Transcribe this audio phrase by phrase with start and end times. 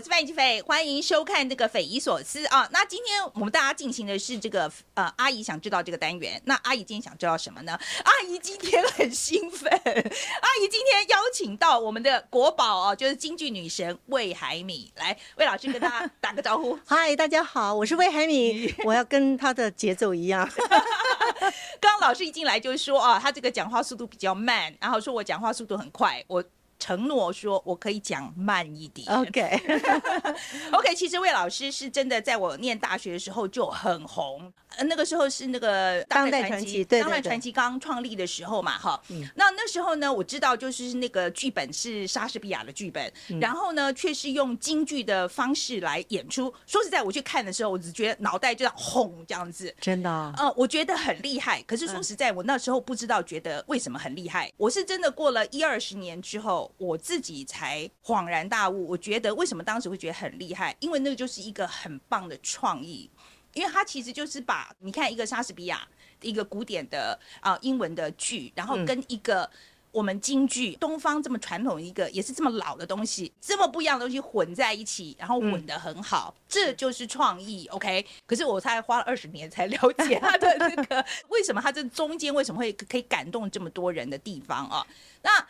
[0.00, 2.66] 我是范吉斐，欢迎收看这个匪夷所思啊。
[2.72, 6.40] 那今天我们大家进行的是这个呃，阿姨想知道这个单元。
[6.46, 7.78] 那阿姨今天想知道什么呢？
[8.02, 16.78] 阿姨今天很兴奋，阿姨今天邀请到我们的国宝哦，就是京剧女神魏海敏来，魏老师跟大家打个招呼。
[16.88, 20.48] 嗨，大家好，我是魏海敏， 我要跟她的节奏一样。
[21.78, 26.42] 刚刚老师一进来就说啊，他这个讲话速度比较慢，然后说我讲话速度很快，我。
[26.80, 29.06] 承诺说，我可以讲慢一点。
[29.14, 30.94] OK，OK。
[30.96, 34.52] 其实魏老师是真的，在我念大学的时候就很红。
[34.76, 39.00] 呃那个时候是那个当代传奇，当代传奇刚创立的时候嘛，哈。
[39.34, 46.52] 那那时候呢，我知道就是那个剧本是莎士比亚的剧本，然后呢，却是用京剧的方式来演出。
[46.66, 49.74] 说实在，我去看的时候，我只觉得脑袋就要轰这样子。
[49.80, 50.34] 真的？
[50.38, 51.60] 嗯，我觉得很厉害。
[51.62, 54.52] 可是说实在，我那时候不知道，觉得为什么很厉害。
[54.56, 56.69] 我是真的过了一二十年之后。
[56.78, 60.76] 我自己才恍然大悟，我觉得为什么当时会觉得很厉害？
[60.80, 63.10] 因为那个就是一个很棒的创意，
[63.54, 65.86] 因为它其实就是把你看一个莎士比亚
[66.22, 69.48] 一个古典的啊英文的剧，然后跟一个
[69.90, 77.66] 我们京剧东方这么传统一个也是这么老的东西，这么不一样的东西混在一起，然后混得很好，这就是创意。
[77.68, 84.86] OK，可是我才花了二十年才了解他的那个为什么他这中间为什么会可以感动这么多人的地方啊？
[85.22, 85.46] 那。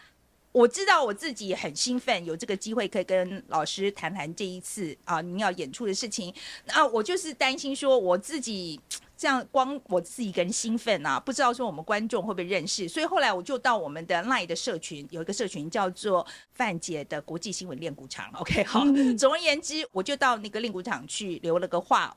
[0.52, 6.34] 我知道我自己很兴奋，有这个机会可以跟老师谈谈这一次啊，您要演出的事情。
[6.66, 8.80] 那我就是担心说，我自己
[9.16, 12.88] 这样光我自己一个人兴奋啊，不知道说我们观众会不会认识。
[12.88, 18.28] 所以后来我就到我们的 LINE 的社群，有一个社群叫做范姐的国际新闻练鼓场。
[18.34, 18.84] OK，好。
[19.16, 22.16] 总而言之，我就到那个练鼓场去留了个话。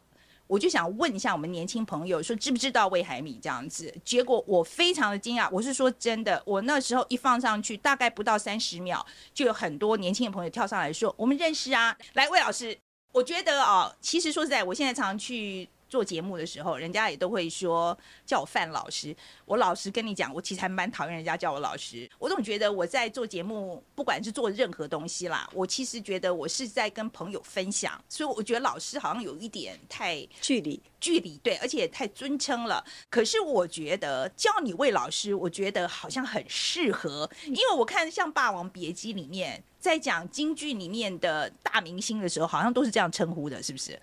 [0.54, 3.92] 我就想问一下我们年轻朋友，说知不知道魏海米这样子？
[4.06, 9.04] 结果我非常的惊讶，我是说真的，我那时候一放上去，大概不到三十秒，
[9.34, 11.98] 就有很多年轻的朋友跳上来说，我们认识啊。
[12.14, 12.78] 来，魏老师，
[13.14, 15.68] 我觉得哦，其实说实在，我现在常常去。
[15.94, 17.96] 做节目的时候，人家也都会说
[18.26, 19.16] 叫我范老师。
[19.46, 22.10] 我老实跟你讲，我其实还蛮讨厌人家叫我老师。
[22.18, 32.84] 我总觉得我在做节目，不管是做任何东西啦，我其实觉得我是在跟朋友分享，所以我觉得老师好像有一点太距离，距离对，而且太尊称了。
[33.12, 44.02] 可是我觉得叫你魏老师，我觉得好像很适合，因为我看像《霸王别姬》里面在讲京剧里面的大明星的时候，好像都是这样称呼的，是不是？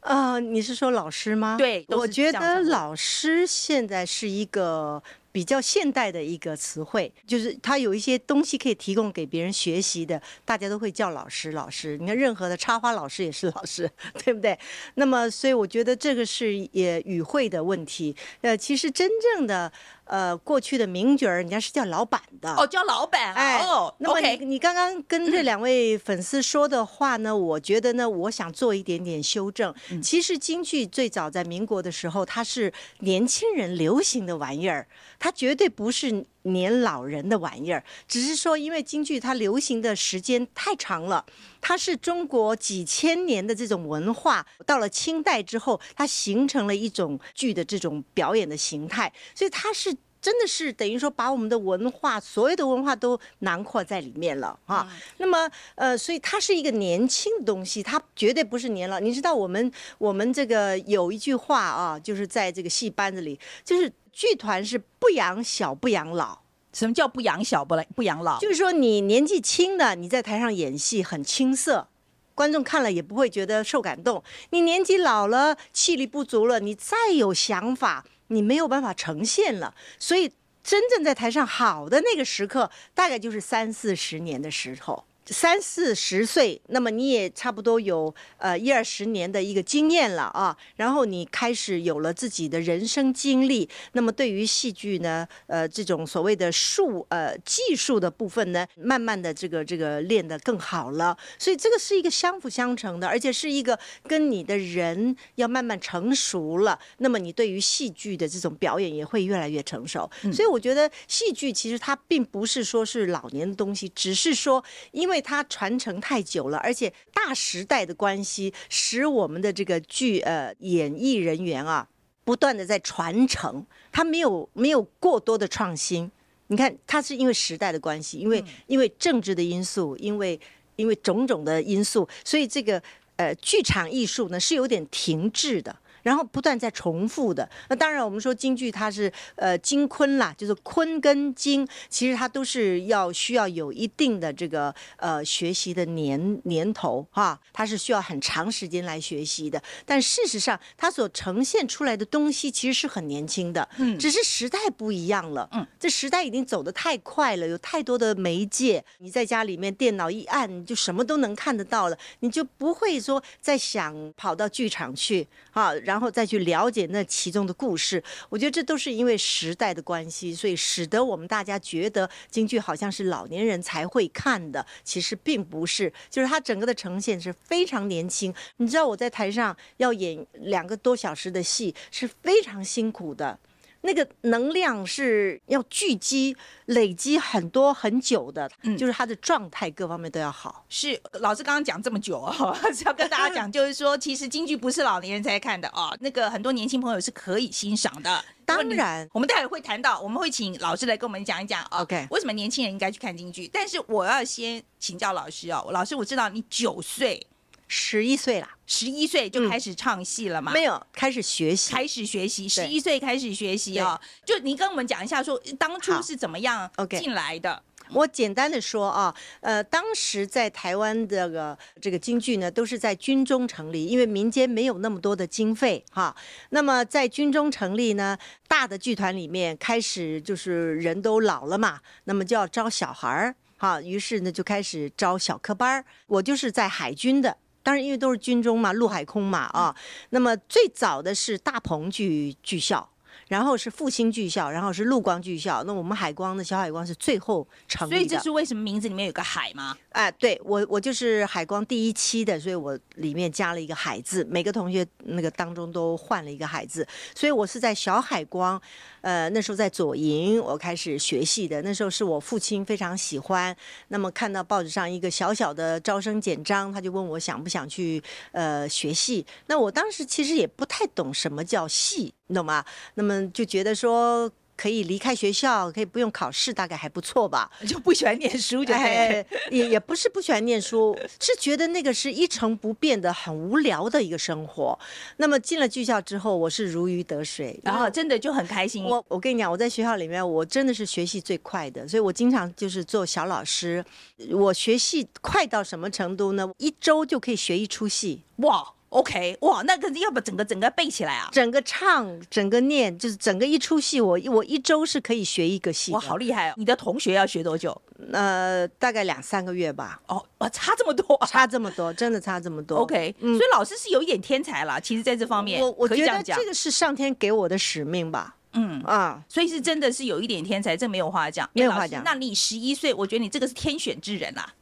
[0.00, 1.56] 啊，你是说老师吗？
[1.58, 5.02] 对，我觉得老师现在是一个。
[5.32, 11.52] 比较现代的一个词汇，就是它有一些东西可以提供给别人学习的，大家都会叫老师。
[11.52, 13.90] 老师，你看任何的插花老师也是老师，
[14.24, 14.58] 对不对？
[14.94, 18.14] 那么，所以我觉得这个是也语汇的问题。
[18.40, 19.70] 呃，其实真正的
[20.04, 22.52] 呃过去的名角儿，人家是叫老板的。
[22.54, 23.34] 哦，叫老板。
[23.34, 29.74] 哎，哦，那么你你刚刚跟这两位粉丝说的话呢，我觉得呢，我想做一点点修正。
[30.02, 34.86] 其实京剧最早在民国的时候，它是年轻人流行的玩意儿。
[35.20, 41.24] 它绝对不是年老人的玩意儿，只是说，因为京剧它流行的时间太长了，
[41.60, 54.90] 它是中国几千年的这种文化，到了清代之后，它形成了一种剧的这种表演的形态，所以它是真的是等于说把我们的文化所有的文化都囊括在里面了啊。
[55.18, 58.98] 那么，呃，所以它是一个年轻的东西，它绝对不是年老。
[58.98, 63.92] 你知道，我们我们这个有一句话啊，就是在这个戏班子里，就是。
[64.12, 66.40] 剧团是不养小不养老，
[66.72, 68.38] 什么叫不养小不不养老？
[68.38, 71.88] 就是说你年纪轻的你在台上演戏很青涩，
[72.34, 74.22] 观众看了也不会觉得受感动。
[74.50, 79.74] 你年纪老了，气力不足了，你再有想法，你没有办法呈现了。
[79.98, 80.32] 所以
[80.62, 85.04] 真正在台上好的那个时刻，大概就是三四十年的时候。
[85.30, 103.78] 三四十岁，那么你也差不多有呃一二十年的一个经验了啊，然后你开始有了自己的人生经历，那么对于戏剧呢，呃这种所谓的术呃技术的部分呢，慢慢的这个这个练得更好了，所以这个是一个相辅相成的，而且是一个
[104.08, 115.19] 跟你的人要慢慢成熟了，那么你对于戏剧的这种表演也会越来越成熟，所以我觉得戏剧其实它并不是说是老年的东西，只是说因为。
[115.20, 121.86] 它传承太久了，而且大时代的关系使我们的这个剧呃演艺人员啊
[122.24, 126.10] 不断的在传承，它没有没有过多的创新。
[126.48, 130.38] 你看，它是因为时代的关系，因为因为政治的因素，因为
[130.76, 132.82] 因为种种的因素，所以这个
[133.16, 135.76] 呃剧场艺术呢是有点停滞的。
[136.02, 137.48] 然后不断在重复的。
[137.68, 149.62] 那当然，我们说京剧它是呃京昆啦，就是昆跟京，其实它都是要需要有一定的这个呃学习的年年头哈，它是需要很长时间来学习的。
[149.84, 168.00] 但事实上，它所呈现出来的东西其实是很年轻的，嗯只是时代不一样了，嗯，这时代已经走得太快了，有太多的媒介，你在家里面电脑一按，你就什么都能看得到了，你就不会说再想跑到剧场去啊，然后再去了解那其中的故事。
[168.28, 178.32] 我觉得这都是因为时代的关系，所以使得我们大家觉得京剧好像是老年人才会看的，其实并不是，就是它整个的呈现是非常年轻。
[178.58, 183.36] 你知道我在台上要演两个多小时的戏是非常辛苦的。
[183.82, 186.36] 那个能量是要聚集、
[186.66, 190.64] 累积很多很久的，嗯就是他的状态各方面都要好。
[190.68, 198.24] 是老师刚刚讲这么久哦， 是要跟大家讲，就是说，其实京剧不是老年人才看的哦，那个很多年轻朋友是可以欣赏的。
[198.44, 203.48] 当然，我们待会会谈到，我们会请老师来跟我们讲一讲哦 OK 为什么年轻人应该去看京剧？
[203.52, 207.24] 但是我要先请教老师哦，老师我知道你九岁、
[207.72, 210.50] 十一岁啦，十一岁就开始唱戏了嘛？
[210.52, 211.72] 没有开始学习。
[211.72, 213.98] 开始学习，十对一岁开始学习哦。
[214.24, 216.68] 就您跟我们讲一下，说当初是怎么样
[216.98, 217.62] 进来的？
[217.92, 226.12] 我简单的说啊，呃，当时在台湾这个这个京剧呢，都是在军中成立，因为民间没有那么多的经费哈。
[226.48, 228.18] 那么在军中成立呢，
[228.48, 235.84] 大的剧团里面开始就是人都老了嘛，那么就要招小孩儿哈，于是呢就开始招小科班儿。
[236.08, 237.36] 我就是在海军的。
[237.70, 239.72] 当然，因为都是军中嘛，陆海空嘛啊。
[240.08, 242.88] 那么最早的是大鹏剧剧校，
[243.28, 245.62] 然后是复兴剧校，然后是陆光剧校。
[245.62, 247.96] 那我们海光的小海光是最后成立的。
[247.96, 249.76] 所以这是为什么名字里面有个海吗？
[249.90, 256.84] 哎，对我我就是海光第一期的，所以我里面加了一个海字，每个同学那个当中都换了一个海字，
[257.14, 258.60] 所以我是在小海光，
[259.00, 263.56] 呃，那时候在左营我开始学戏的，那时候是我父亲非常喜欢，
[263.88, 268.02] 那么看到报纸上一个小小的招生简章，他就问我想不想去
[268.32, 272.64] 呃学戏，那我当时其实也不太懂什么叫戏，你懂吗？
[272.94, 274.30] 那么就觉得说。
[274.60, 277.50] 可以离开学校，可以不用考试，大概还不错吧。
[277.66, 278.74] 就不喜欢念书就。
[278.74, 284.78] 哎，也也不是不喜欢念书，是觉得那个是一成不变的、很无聊的一个生活。
[285.16, 288.84] 那么进了剧校之后，我是如鱼得水，然后真的就很开心。
[288.84, 293.82] 我我跟你讲，我在学校里面，我真的是学习最快的，所以我经常就是做小老师。
[294.30, 296.46] 我学戏快到什么程度呢？
[296.58, 301.28] 一周就可以学一出戏，哇，OK，哇，那个要把整个整个背起来啊！
[301.32, 305.96] 整个唱、整个念，就是整个一出戏，我我一周是可以学一个戏的。
[305.96, 306.54] 哇，好厉害哦！
[306.56, 307.80] 你的同学要学多久？
[308.12, 311.26] 呃，大概两三个月吧，哦，哇，差这么多、啊。
[311.26, 312.78] 差这么多，真的差这么多。
[312.78, 314.78] OK，、所以老师是有一点天才啦。
[314.80, 316.44] 其实，在这方面，我我觉得这。
[316.44, 318.34] 个是上天给我的使命吧。
[318.52, 322.02] 嗯，啊，所以是真的是有一点天才，这没有话讲，没有话讲。
[322.04, 324.52] 那你十一岁，我觉得你这个是天选之人啦，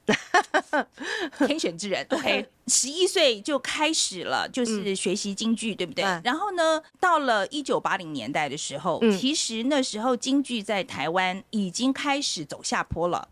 [1.47, 2.07] 天选之人。
[2.11, 6.05] OK，十一岁就开始了，就是学习京剧，对不对？
[6.05, 6.21] 嗯。
[6.23, 9.19] 然后呢，到了一九八零年代的时候，嗯。
[9.19, 13.29] 其实那时候京剧在台湾已经开始走下坡了。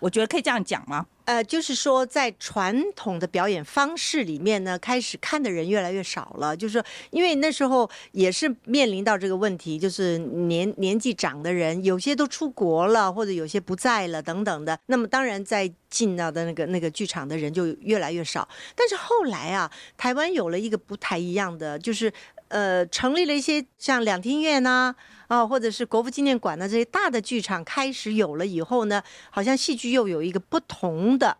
[0.00, 1.06] 我觉得可以这样讲吗？
[1.24, 6.56] 呃，就是说，在传统的表演方式里面呢，开始看的人越来越少了。
[6.56, 14.78] 就是说，因为那时候也是面临到这个问题，就是年年纪长的人，有些都出国了，或者有些不在了等等的。
[14.86, 18.48] 那么当然，在进到的那个那个剧场的人就越来越少。
[18.74, 22.10] 但是后来啊，台湾有了一个不太一样的，就是
[22.48, 24.94] 呃，成立了一些像两厅院呐、
[25.28, 31.36] 啊，或者是国父纪念馆的这些大的剧场开始有了以后呢，好像戏剧又有一个不同的。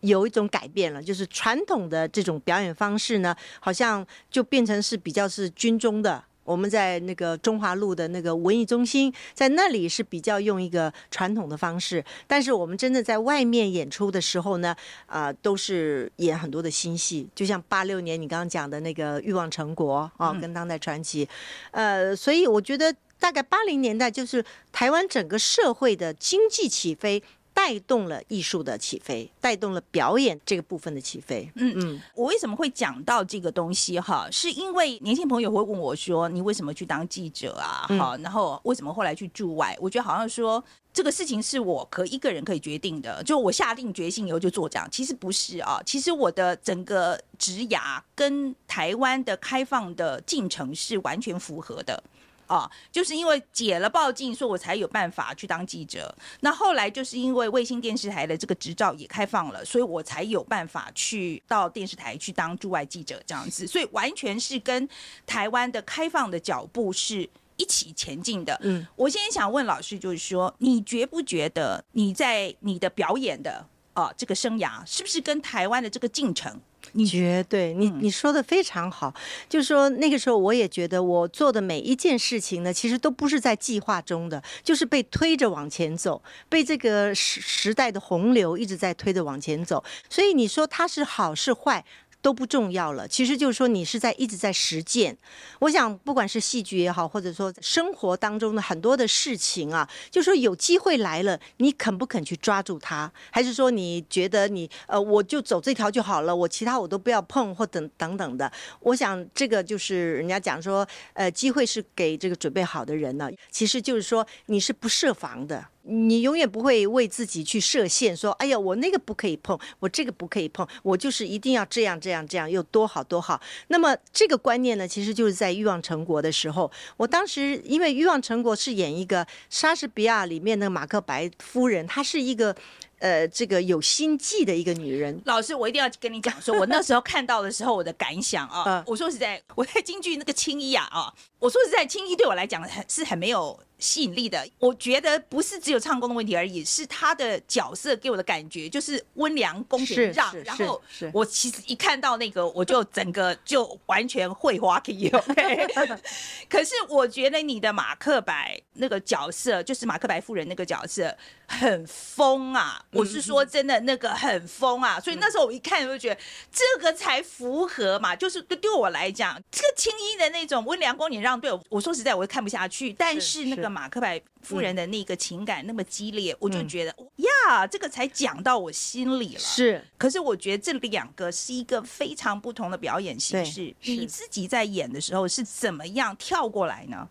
[0.00, 6.24] 有一种改变了，就是传统的这种表演方式呢，好像就变成是比较是军中的。
[6.44, 14.74] 我们在那个中华路的那个文艺中心，在那里是比较用一个传统的方式，但是我们真的在外面演出的时候呢，
[15.06, 21.28] 啊、都是演很多的新戏，就像八六年你刚刚讲的那个《欲望成国》啊，跟当代传奇，
[21.70, 27.22] 呃，所以我觉得大概八零年代就是台湾整个社会的经济起飞。
[27.60, 31.48] 带动了艺术的起飞，带动了表演这个部分的起飞。
[31.56, 34.26] 嗯嗯，我为什么会讲到这个东西哈？
[34.32, 39.76] 是因为年轻朋友会问我说：“你为什么去当记者啊？”嗯好，然后为什么后来去驻外？
[39.78, 44.88] 我觉得好像说这个事情是我可一个人可以决定的，就我下定决心以后就做这样。
[44.90, 52.02] 其实不是啊，其实我的整个职涯跟台湾的开放的进程是完全符合的。
[52.50, 56.12] 啊，就是因为解了报禁，说我才有办法去当记者。
[56.40, 63.68] 那后来就是因为卫星电视台的这个执照也开放了，所以我才有办法去到电视台去当驻外记者这样子。
[63.68, 64.88] 所以完全是跟
[65.24, 68.58] 台湾的开放的脚步是一起前进的。
[68.64, 76.60] 嗯，我现在想问老师，就是说，你觉不觉得你在你的表演的啊这个生涯，是不是跟台湾的这个进程？
[76.92, 79.12] 你绝对，你你说的非常好，
[79.48, 89.82] 就是说那个时候我也觉得我做的每一件事情呢，其实都不是在计划中的，就是被推着往前走，被这个时时代的洪流一直在推着往前走。
[90.08, 91.84] 所以你说它是好是坏？
[92.22, 95.16] 都不重要了，其实就是说你是在一直在实践。
[95.58, 103.10] 我想，不管是戏剧也好，或者说生活当中的很多的事情啊，就说有机会来了，你肯不肯去抓住它？
[103.30, 108.50] 还是说你觉得你呃，我就走这条就好了，我其他我都不要碰或等等等的？
[108.80, 113.30] 我想这个就是人家讲说，呃，机会是给这个准备好的人呢。
[113.50, 115.64] 其实就是说你是不设防的。
[115.90, 132.54] 你永远不会为自己去设限，说：“哎呀，我那个不可以碰，我这个不可以碰，我就是一定要这样这样这样，有多好多好。”那么这个观念呢，其实就是在《欲望成国》的时候，我当时因为《欲望成国》是演一个莎士比亚里面的马克白夫人，她是一个。
[133.00, 144.46] 呃，这个有心计的一个女人，老师，我一定要跟你讲说，我那时候看到的时候，我的感想啊，我说实在，我在京剧那个青衣啊啊，我说实在，青衣对我来讲很是很没有吸引力的。
[144.58, 150.32] 我觉得不是只有唱功的问题而已，是他的角色给我的感觉就是温良恭俭让。
[150.44, 150.80] 然后
[151.12, 155.66] 我其实一看到那个，我就整个就完全会花给 OK。
[156.48, 161.16] 可是我觉得你的马克白那个角色，就是马克白夫人那个角色。
[161.52, 162.80] 很疯啊！
[162.92, 165.00] 我是说真的，那个很疯啊！
[165.00, 166.20] 所以那时候我一看就觉得
[166.52, 172.92] 这个才符合嘛，就是对对我来讲，这个青衣的那种温良恭俭让，对我我说实在，我看不下去。
[172.92, 179.40] 但是那个马克白夫人的那个情感那么激烈，我就觉得呀，这个才讲到我心里了。
[179.40, 183.74] 是，可是我觉得这两个是一个非常不同的表演形式。
[183.82, 187.08] 你自己在演的时候是怎么样跳过来呢？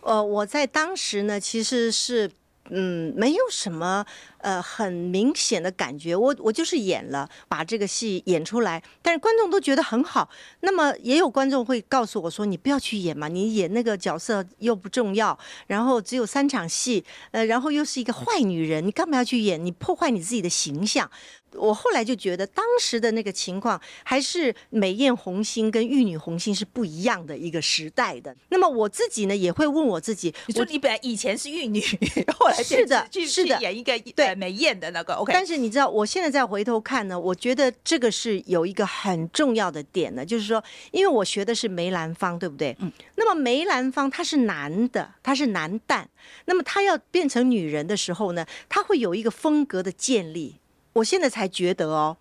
[0.00, 2.30] 呃，我在当时呢，其实是。
[2.70, 4.06] 嗯，没有什么
[4.38, 10.30] 呃很明显的感觉，我我就是演了，把这个戏演出来，但是观众都觉得很好。
[10.60, 19.62] 那么也有观众会告诉我说：“你不要去演嘛，你演那个角色又不重要，然后只有三场戏，呃，然后又是一个坏女人，你干嘛要去演？
[19.62, 21.10] 你破坏你自己的形象。”
[21.54, 28.34] 我后来就觉得，当时的那个情况还是美艳红星跟玉女红星是不一样的一个时代的。
[28.48, 31.80] 那么我自己呢，也会问我自己：，你说你本来以前是玉女，
[32.38, 35.32] 后来是的，是的，演一个对美艳的那个 OK。
[35.32, 42.76] 但是你知道，我现在再回头看呢，我觉得这个是有一个很重要的点呢，就是说，因为我学的是梅兰芳，对不对？
[42.80, 42.90] 嗯。
[43.16, 46.04] 那么梅兰芳他是男的，他是男旦，
[46.46, 50.56] 那么他要变成女人的时候呢，他会有一个风格的建立。
[50.94, 52.16] 我现在才觉得哦，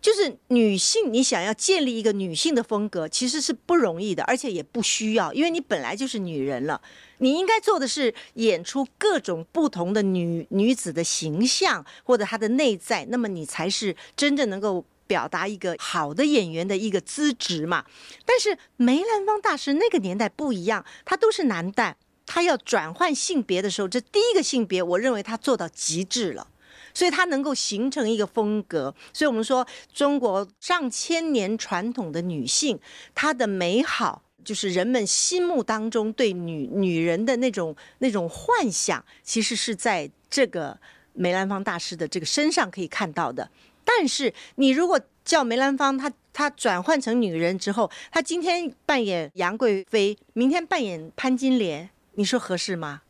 [0.00, 6.80] 就是女性，你想要建立一个女性的风格，其实是不容易的，而且也不需要，因为你本来就是女人了。
[7.18, 17.84] 你应该做的是演出各种不同的女女子的形象或者她的内在，那么你才是真正能够表达一个好的演员的一个资质嘛。
[18.26, 21.94] 但是梅兰芳大师那个年代不一样，他都是男旦，
[22.26, 26.48] 他要转换性别的时候，这第一个性别，我认为他做到极致了。
[26.94, 32.78] 所以它能够形成一个风格，所以我们说中国上千年传统的女性，
[33.14, 40.78] 她的美好就是人们心目当中对女女人的那种那种幻想，其实是在这个
[41.12, 43.50] 梅兰芳大师的这个身上可以看到的。
[43.84, 53.02] 但是你如果叫梅兰芳，她她转换成女人之后，她今天扮演杨贵妃，明天扮演潘金莲，你说合适吗？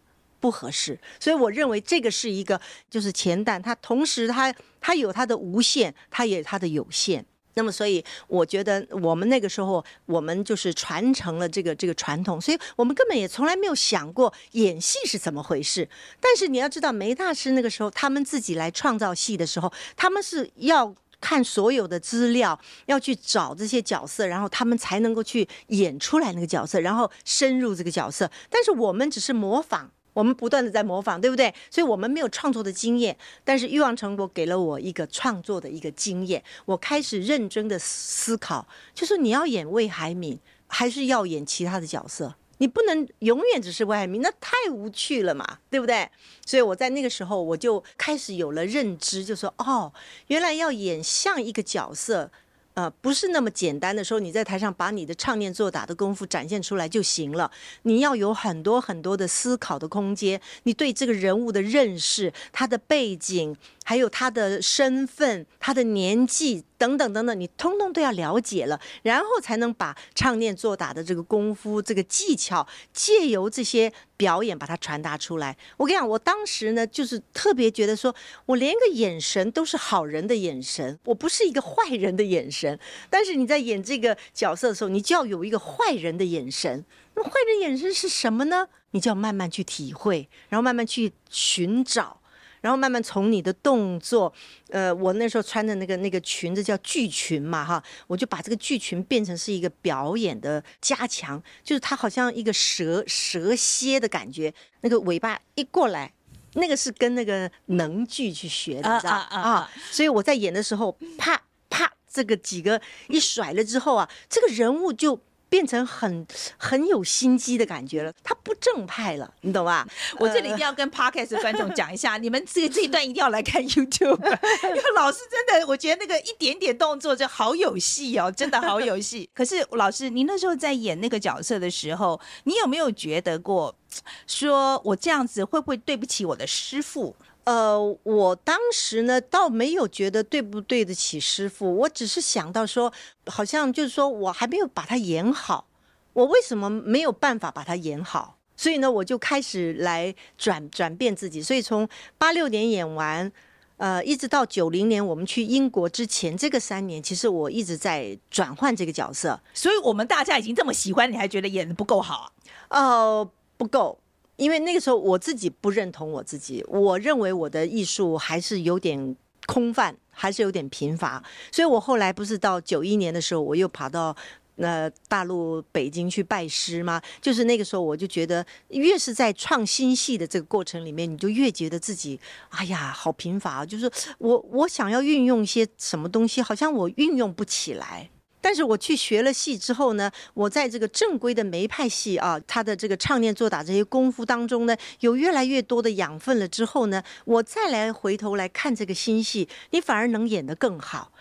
[0.42, 7.24] 不合适，所以我认为这个是一个就是前旦，它同时它它有它的无限，它也它的有限。
[7.54, 15.88] 那么，所以我觉得我们那个时候，我们就是传承了这个这个传统，所以我们根本也从来没有想过演戏是怎么回事。
[16.18, 28.28] 但是你要知道，梅大师那个时候他们自己来创造戏的时候，他们是要看所有的资料，要去找这些角色，然后他们才能够去演出来那个角色，然后深入这个角色。
[28.50, 29.92] 但是我们只是模仿。
[30.12, 31.52] 我们不断的在模仿，对不对？
[31.70, 36.42] 所以我们没有创作的经验，但是欲望成果给了我一个创作的一个经验。
[36.64, 42.34] 我开始认真的思考，就是你要演魏海敏，还是要演其他的角色？
[42.58, 46.08] 你不能永远只是魏海敏，那太无趣了嘛，对不对？
[46.46, 49.92] 所以我在那个时候，我就开始有了认知，就说哦，
[50.28, 52.30] 原来要演像一个角色。
[52.74, 57.50] 呃，不是那么简单的时候，你在台上把你的唱念做打的功夫展现出来就行了。
[57.82, 75.56] 你要有很多很多的思考的空间，你对这个人物的认识、他的背景，还有他的身份、他的年纪等等等等，你通通都要了解了，然后才能把唱念做打的这个功夫、这个技巧，借由这些表演把它传达出来。
[75.76, 78.12] 我跟你讲，我当时呢，就是特别觉得说，
[78.46, 82.76] 我连个眼神都是好人的眼神，我不是一个坏人的眼神。
[83.08, 86.84] 但是你在演这个角色的时候，你就要有一个坏人的眼神。
[87.14, 88.66] 那坏人眼神是什么呢？
[88.90, 92.21] 你就要慢慢去体会，然后慢慢去寻找，
[92.62, 94.32] 然后慢慢从你的动作，
[94.70, 106.10] 呃，我那时候穿的那个那个裙子叫剧裙嘛，哈，我就把这个剧裙变成是一个表演的加强，就是它好像一个蛇蛇蝎的感觉，那个尾巴一过来。
[106.54, 109.70] 那个是跟那个能剧去学的，你知道啊？
[109.90, 115.20] 所以我在演的时候，啪啪，这个几个一甩了之后啊，这个人物就。
[115.52, 119.86] 变成很很有心机的感觉了，他不正派了，你懂吧？
[120.18, 124.16] 我这里一定要跟 podcast 观众讲一下， 你们这这一段一定要来看 YouTube，
[124.64, 129.28] 因为老师真的，我觉得那个一点点动作就好有戏哦，真的好有戏。
[129.34, 133.76] 可是老师，您那时候在演那个角色的时候，你有没有觉得过，
[134.26, 137.14] 说我这样子会不会对不起我的师傅？
[137.44, 142.92] 呃，我当时呢，倒没有觉得对不对得起师傅，我只是想到说，
[143.26, 145.66] 好像就是说我还没有把它演好，
[146.12, 148.38] 我为什么没有办法把它演好？
[148.54, 151.42] 所以呢，我就开始来转转变自己。
[151.42, 153.32] 所以从八六年演完，
[153.78, 159.40] 呃，一直到九零年我们去英国之前这个三年，其实我一直在转换这个角色。
[159.52, 162.32] 所以我们大家已经这么喜欢，你还觉得演的不够好？
[162.68, 163.98] 呃，不够。
[164.36, 174.16] 因为那个时候我自己不认同我自己，我认为我的艺术还是有点空泛，还是有点贫乏，所以我后来不是到九一年的时候，我又跑到
[174.56, 177.02] 呃大陆北京去拜师吗？
[177.20, 182.18] 就是那个时候，我就觉得越是在创新戏的这个过程里面，你就越觉得自己
[182.50, 188.08] 哎呀好贫乏，就是我我想要运用一些什么东西，好像我运用不起来。
[188.42, 201.12] 但是我去学了戏之后呢，我在这个正规的梅派戏啊，他的这个唱念做打这些功夫当中呢，有越来越多的养分了之后呢，我再来回头来看这个新戏，你反而能演得更好。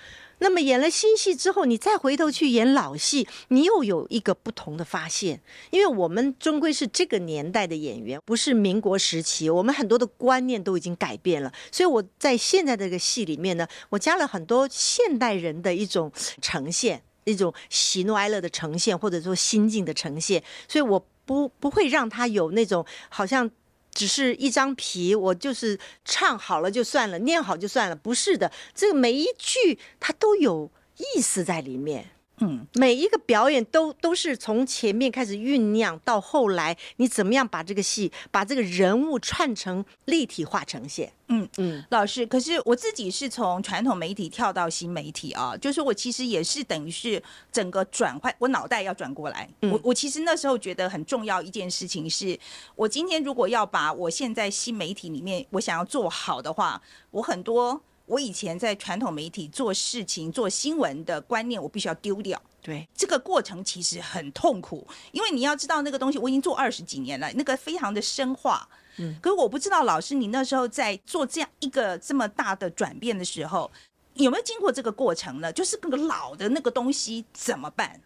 [0.43, 5.39] 那么演了新戏之后，你再回头去演老戏，你又有一个不同的发现。
[5.69, 11.53] 因为我们终归是这个年代的演员，不是民国时期，我们很多的观念都已经改变了。
[11.71, 17.03] 所以我在现在这个戏里面呢，我加了很多现代人的一种呈现。
[17.31, 23.49] 一种喜怒哀乐的呈现，或者说心境的呈现，所以我不不会让他有那种好像
[23.93, 32.11] 只是一张皮，我就是唱好了就算了，念好就算了，不是的，这个每一句他都有意思在里面。
[32.41, 41.13] 嗯，每一个表演都都是从前面开始酝酿，到后来你怎么样把这个戏、把这个人物串成立体化呈现？
[41.27, 49.47] 嗯嗯，老师，可是我自己是从传统媒体跳到新媒体啊，就是我其实也是等于是整个转换，我脑袋要转过来。
[49.61, 52.37] 我我其实那时候觉得很重要一件事情是，
[52.75, 57.81] 我今天如果要把我现在新媒体里面我想要做好的话，我很多。
[58.11, 62.39] 我以前在传统媒体做事情、做新闻的观念，我必须要丢掉。
[62.61, 68.67] 对，这个过程其实很痛苦，因为你要知道那个东西，我已经做二十几年了，那个非常的深化。
[68.97, 73.71] 嗯，可是我不知道老师，你那时候在做这样一个这么大的转变的时候，
[74.15, 75.53] 有没有经过这个过程呢？
[75.53, 78.01] 就是那个老的那个东西怎么办？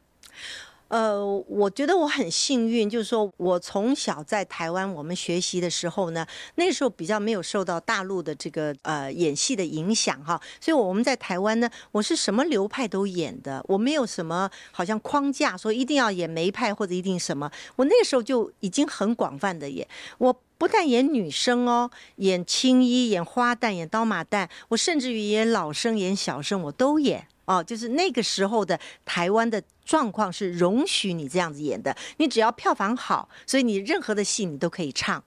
[0.88, 19.88] 呃，我觉得我很幸运，就是说我从小在台湾我们学习的时候呢，那时候比较没有受到大陆的这个呃演戏的影响哈，所以我们在台湾呢，我是什么流派都演的，我没有什么好像框架说一定要演梅派或者一定什么，我那个时候就已经很广泛的演，
[20.19, 27.28] 我不但演女生哦，演青衣、演花旦、演刀马旦，我甚至于演老生、演小生，我都演。
[27.46, 35.24] 哦，就是那个时候的台湾的状况是容许你这样子演的，你只要票房好，所以你任何的戏你都可以唱。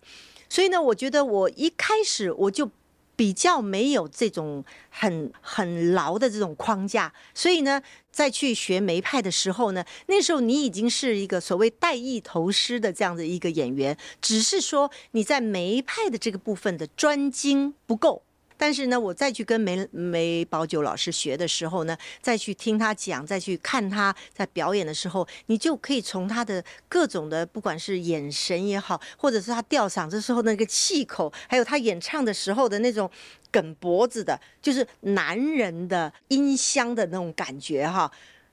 [0.48, 2.70] 所以呢，我觉得我一开始我就
[3.14, 18.22] 比较没有这种很很牢的这种框架，所以呢，在去学梅派的时候呢，那时候你已经是一个所谓带艺投师的这样的一个演员，只是说你在梅派的这个部分的专精不够。
[18.58, 33.10] 但是呢，我再去跟梅梅宝九老师学的时候呢，再去听他讲，再去看他在表演的时候，你就可以从他的各种的，不管是眼神也好，或者是他吊嗓子时候那个气口，还有他演唱的时候的那种
[33.50, 38.10] 梗脖子的，就是男人的音箱的那种感觉哈。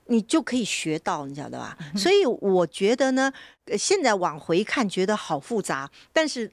[0.08, 1.76] 你就可以学到，你晓得吧？
[1.98, 3.34] 所以我觉得呢，
[3.76, 6.52] 现在往回看觉得好复杂，但是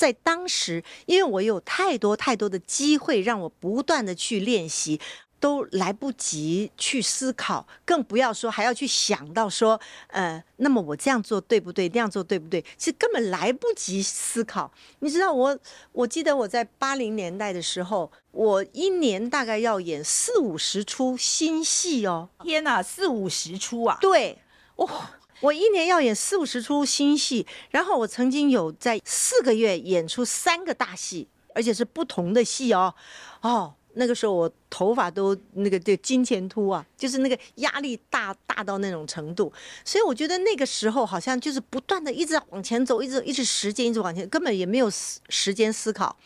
[0.00, 4.98] 在当时，因为我有太多太多的机会让我不断的去练习。
[5.40, 11.88] 都来不及去思考，更不要说还要去想到说，呃，那么我这样做对不对？
[11.88, 12.60] 那样做对不对？
[12.76, 14.70] 其实根本来不及思考。
[14.98, 15.58] 你知道，我
[15.92, 22.28] 我记得我在八零年代的时候，我一年大概要演四五十出新戏哦。
[22.44, 23.96] 天哪，四五十出啊！
[23.98, 24.36] 对，
[24.76, 32.94] 哇，我一年要演四五十出新戏，然后我曾经有在四个月演出三个大戏，而且是不同的戏哦，
[33.42, 33.74] 哦。
[33.94, 39.52] 那个时候我头发都那个就金钱秃啊，就是那个压力大大到那种程度，
[39.84, 46.16] 所以我觉得那个时候好像就是不断的一直往前走，一直一直时间一直往前，根本也没有时时间思考。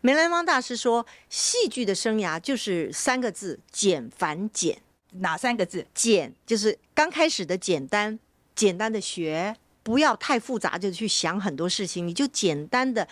[0.00, 4.80] 梅兰芳大师说，戏剧的生涯就是三个字：简繁简。
[5.16, 5.86] 哪三个字？
[5.92, 8.18] 简就是刚开始的简单，
[8.54, 13.06] 简单的学，不要太复杂，就去想很多事情，你就简单的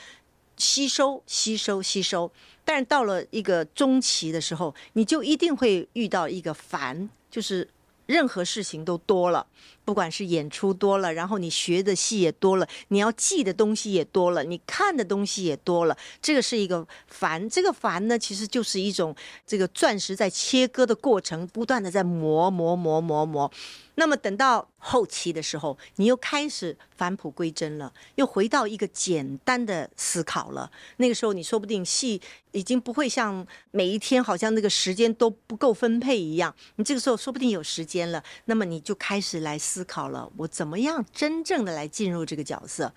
[0.56, 2.30] 吸收、吸收、吸收。
[2.64, 7.68] 但是到了一个中期的时候，你就一定会遇到一个烦，就是
[8.06, 9.46] 任何事情都多了，
[9.84, 17.48] 不管是演出多了，然后你学的戏也多了，你要记的东西也多了，你看的东西也多了，这个是一个烦。
[17.50, 19.14] 这个烦呢，其实就是一种
[19.46, 23.50] 这个钻石在切割的过程，不断的在磨磨磨磨磨。
[23.96, 30.70] 那么等到后期的时候，你又开始返璞归真了，又回到一个简单的思考了。
[30.96, 32.18] 那个时候，你说不定戏
[32.52, 36.54] 已经不会像每一天好像那个时间都不够分配一样。
[36.76, 42.92] 你这个时候说不定有时间了，那么你就开始来思考了：我怎么样真正的来进入这个角色？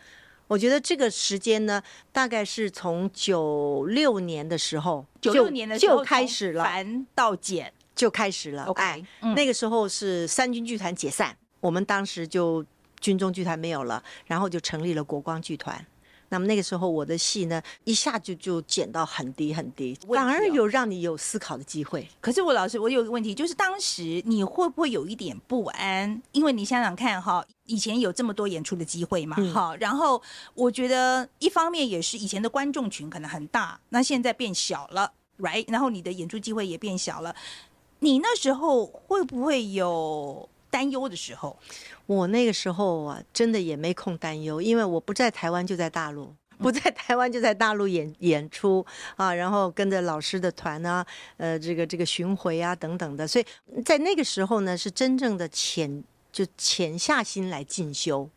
[0.48, 1.82] 我觉得这个时间呢，
[2.12, 7.72] 大概是从九六年的时候，九六年的时候就开始了，繁到简。
[7.96, 9.00] 就开始了，哎，
[9.36, 12.66] 那个时候是三军剧团解散，我们当时就
[13.00, 15.86] 军中剧团没有了，然后就成立了国光剧团。
[16.34, 22.10] 那么那个时候我的戏呢，一下就就减到很低很低，反而有让你有思考的机会。
[22.20, 26.20] 可是我老师，我有个问题，就是当时你会不会有一点不安？
[26.32, 30.20] 因为你想想看哈，以前有这么多演出的机会嘛，哈，然后
[30.56, 35.72] 我觉得一方面也是以前的观众群可能很大，那现在变小了，right？
[35.72, 37.36] 然后你的演出机会也变小了。
[38.00, 41.56] 你那时候会不会有担忧的时候？
[42.08, 48.84] 我那个时候啊，真的也没空担忧，因为我不在台湾就在大陆，不在台湾就在大陆演演出
[49.16, 51.06] 啊，然后跟着老师的团啊，
[51.38, 53.46] 呃，这个这个巡回啊等等的，所以
[53.86, 58.28] 在那个时候呢，是真正的潜就潜下心来进修。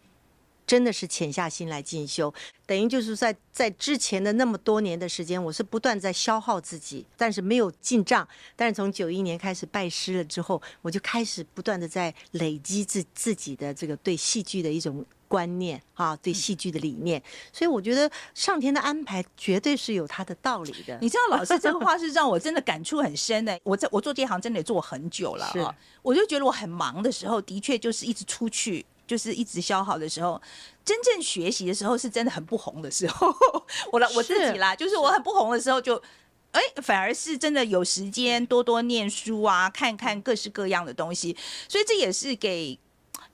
[0.66, 2.32] 真的是潜下心来进修，
[2.66, 8.26] 等于就是在在之前的那么多年的时间，我是不断在消耗自己，但是没有进账。
[8.56, 17.22] 但是从九一年开始拜师了之后，我就开始不断的在累积自自己的这个对戏剧的一种观念啊，对戏剧的理念。
[17.52, 20.98] 所以我觉得上天的安排绝对是有它的道理的。
[21.00, 23.56] 你知道，老师这个话是让我真的感触很深的。
[23.62, 28.84] 我在我做这行真的做很久了啊，我就觉得我很忙的时候，的确就是一直出去。
[29.06, 30.40] 就是一直消耗的时候，
[30.84, 33.28] 真正学习的时候是真的很不红的时候。
[33.92, 36.00] 我我自己啦，就是我很不红的时候，就
[36.52, 41.36] 哎，反而是真的有时间多多念书啊，看看各式各样的东西。
[41.68, 42.78] 所以这也是给。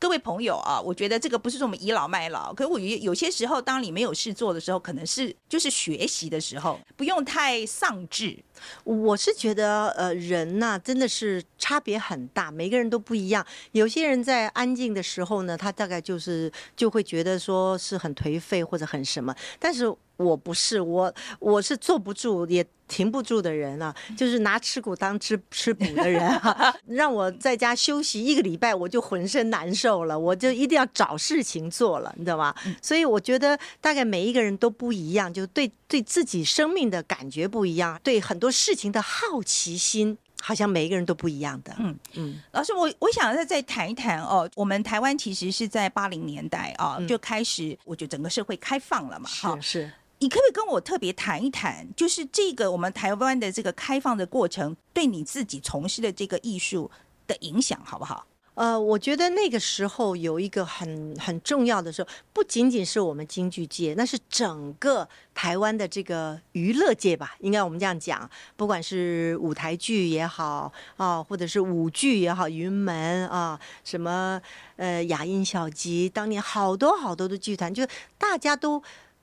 [0.03, 8.37] 各位朋友啊，我觉得这个不是说我们倚老卖老，可我有有些时候，当你没有事做的时候，可能是就是学习的时候，不用太丧志。
[8.83, 13.47] 我是觉得，呃，人呐，真的是差别很大，每个人都不一样。
[13.71, 19.95] 有些人在安静的时候呢，他大概就是就会觉得说是很颓废或者很什么，但是。
[20.19, 26.75] 我不是我，我是坐不住也停不住的人啊，就是拿吃苦当吃吃补的人啊。
[26.85, 32.55] 让我在家休息一个礼拜，我就浑身难受了，我就一定要找事情做了，你知道吗？
[32.83, 41.75] 所以我觉得大概每一个人都不一样，就对对自己生命的感觉不一样，对很多事情的好奇心，好像每一个人都不一样的。
[41.79, 49.91] 嗯嗯，老师，我我想再再谈一谈哦，我们台湾其实是在八零年代啊就开始，我觉得整个社会开放了嘛，哈是。
[50.23, 56.89] 你可不可以跟我特别谈一谈，就是这个我们台湾的这个开放的过程，对你自己从事的这个艺术
[57.27, 58.25] 的影响，好不好？
[58.55, 74.41] 呃，我觉得那个时候有一个很很重要的时候，不仅仅是我们京剧界，那是整个台湾的这个娱乐界吧，应该我们这样讲，不管是舞台剧也好啊，或者是舞剧也好，云门啊，什么
[74.77, 77.85] 呃雅音小集，当年好多好多的剧团，就
[78.19, 78.81] 大家都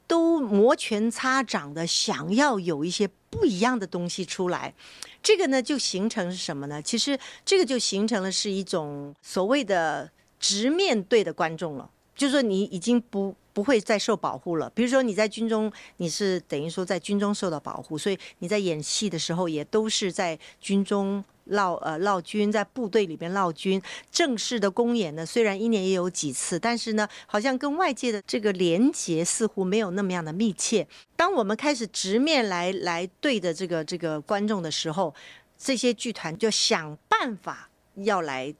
[0.09, 4.73] 都摩拳擦掌的想要有一些不一样的东西出来。
[5.21, 6.81] 这个呢，就形成是什么呢？
[6.81, 14.69] 其实这个就形成了是一种所谓的直面对的观众了，就是说你已经不不会再受保护了。
[14.69, 21.23] 比如说你在军中，你是等于说在军中受到保护，所以你在演戏的时候也都是在军中。
[21.51, 30.87] 闹呃闹军在部队里边闹军，正式的公演呢，虽然一年也有几次，但是呢，好像跟外界的这个连结似乎没有那么样的密切。
[31.15, 35.11] 当我们开始直面来来对着这个这个观众的时候，
[35.57, 38.53] 这些剧团就想办法要来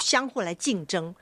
[0.00, 1.14] 相互来竞争，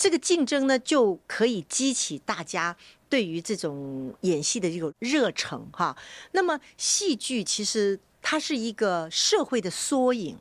[0.00, 2.74] 这个竞争呢就可以激起大家
[3.08, 5.94] 对于这种演戏的这种热忱哈。
[6.32, 8.00] 那么戏剧其实。
[8.22, 10.36] 它是一个社会的缩影，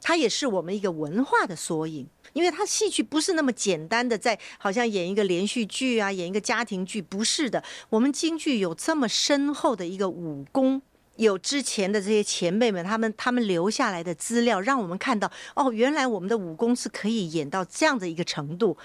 [0.00, 2.08] 它也是我们一个文化的缩影。
[2.32, 7.62] 因为它戏剧不是那么简单的，在好像演一个连续剧啊，演一个家庭剧，不是的。
[7.90, 10.82] 我们京剧有这么深厚的一个武功，
[11.16, 18.76] 有之前的这些前辈们他们他们留下来的资料，让我们看到哦，原来我们的武功是可以演到这样的一个程度。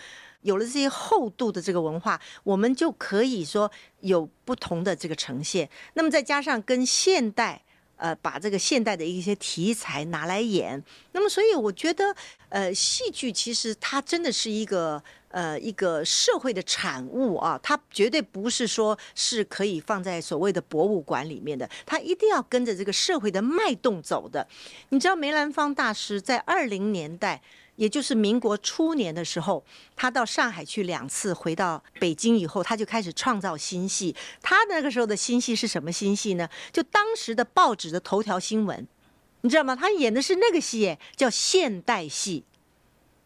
[0.41, 5.69] 有了这些厚度的这个文化，我们就可以说有不同的这个呈现。
[5.95, 7.63] 那么再加上跟现代。
[7.99, 10.81] 呃，把这个现代的一些题材拿来演，
[11.11, 12.15] 那么所以我觉得，
[12.47, 24.47] 呃，戏剧其实它真的是一个呃一个社会的产物啊，它绝对不是说是可以放在所谓的博物馆里面的，它一定要跟着这个社会的脉动走的。
[24.89, 27.41] 你知道梅兰芳大师在二零年代。
[27.79, 29.63] 也就是民国初年的时候，
[29.95, 34.13] 他到上海去两次，回到北京以后，他就开始创造新戏。
[34.41, 36.49] 他那个时候的新戏是什么新戏呢？
[36.73, 38.85] 就当时的报纸的头条新闻，
[39.41, 39.77] 你知道吗？
[39.77, 42.43] 他演的是那个戏，叫现代戏，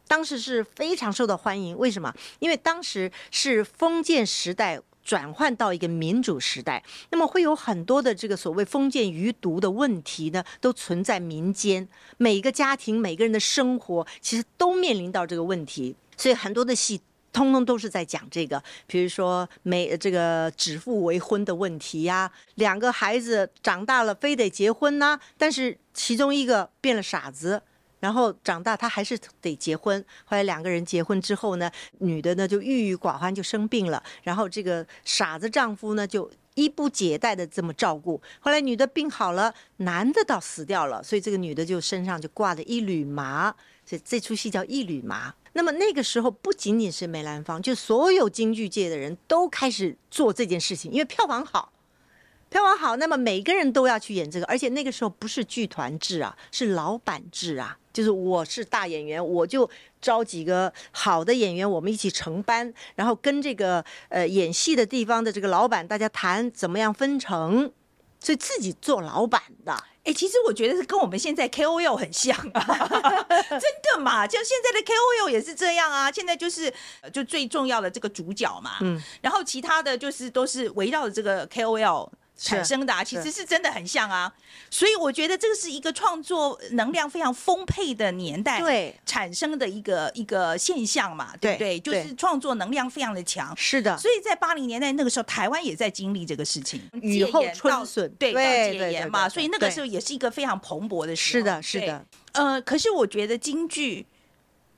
[0.07, 1.75] 当时是非常受到欢迎。
[1.75, 2.13] 为什么？
[2.37, 4.79] 因为当时是封建时代。
[5.03, 11.87] 转换到一个民主时代，那么会有很多的这个所谓封建余毒的问题呢，都存在民间。
[12.17, 15.95] 每个家庭、每个人的生活，其实都面临到这个问题。
[16.15, 27.61] 所以很多的戏，通通都是在讲这个，比如说没这个指腹为婚的问题呀，两个孩子长大了非得结婚呐，但是其中一个变了傻子。
[28.03, 30.03] 然后长大，他还是得结婚。
[30.25, 34.03] 后来两个人结婚之后呢，女的呢就郁郁寡欢，就生病了。
[34.23, 38.21] 然后这个傻子丈夫呢就衣不解带的这么照顾。
[38.41, 41.01] 后来女的病好了，男的倒死掉了。
[41.01, 43.55] 所以这个女的就身上就挂着一缕麻。
[43.85, 45.29] 所以这出戏叫《一缕麻》。
[45.53, 51.71] 那么那个时候不仅仅是梅兰芳，就所有京剧界的人都开始做这件事情，因为票房好。
[52.53, 59.67] 票房好，那么每个人都要去演这个，而且那个时候不是剧团制啊，是老板制啊，就是我是大演员，我就
[59.99, 67.71] 招几个好的演员，我们一起成班，然后跟这个呃演戏的地方的这个老板大家谈怎么样分成，
[68.19, 69.75] 所以自己做老板的。
[70.03, 72.61] 哎，其实我觉得是跟我们现在 KOL 很像啊，
[73.49, 76.71] 真的嘛，就现在的 KOL 也是这样啊，现在就是
[77.11, 82.09] 就最重要的这个主角嘛，嗯，然后其他的就是都是围绕着这个 KOL。
[82.35, 84.33] 产生的啊，其实是真的很像啊，
[84.69, 91.79] 所以我觉得这个是一个创作能量非常丰沛的年代，对产生的一个一个现象嘛，对不对？
[91.79, 93.97] 就是创作能量非常的强，是的。
[93.97, 102.05] 所以在八零年代那个时候，台湾也在经历这个事情，雨后春笋，对，戒严嘛，所以那个时候也是一个非常蓬勃的时候，是的，是的。
[102.33, 104.05] 呃，可是我觉得京剧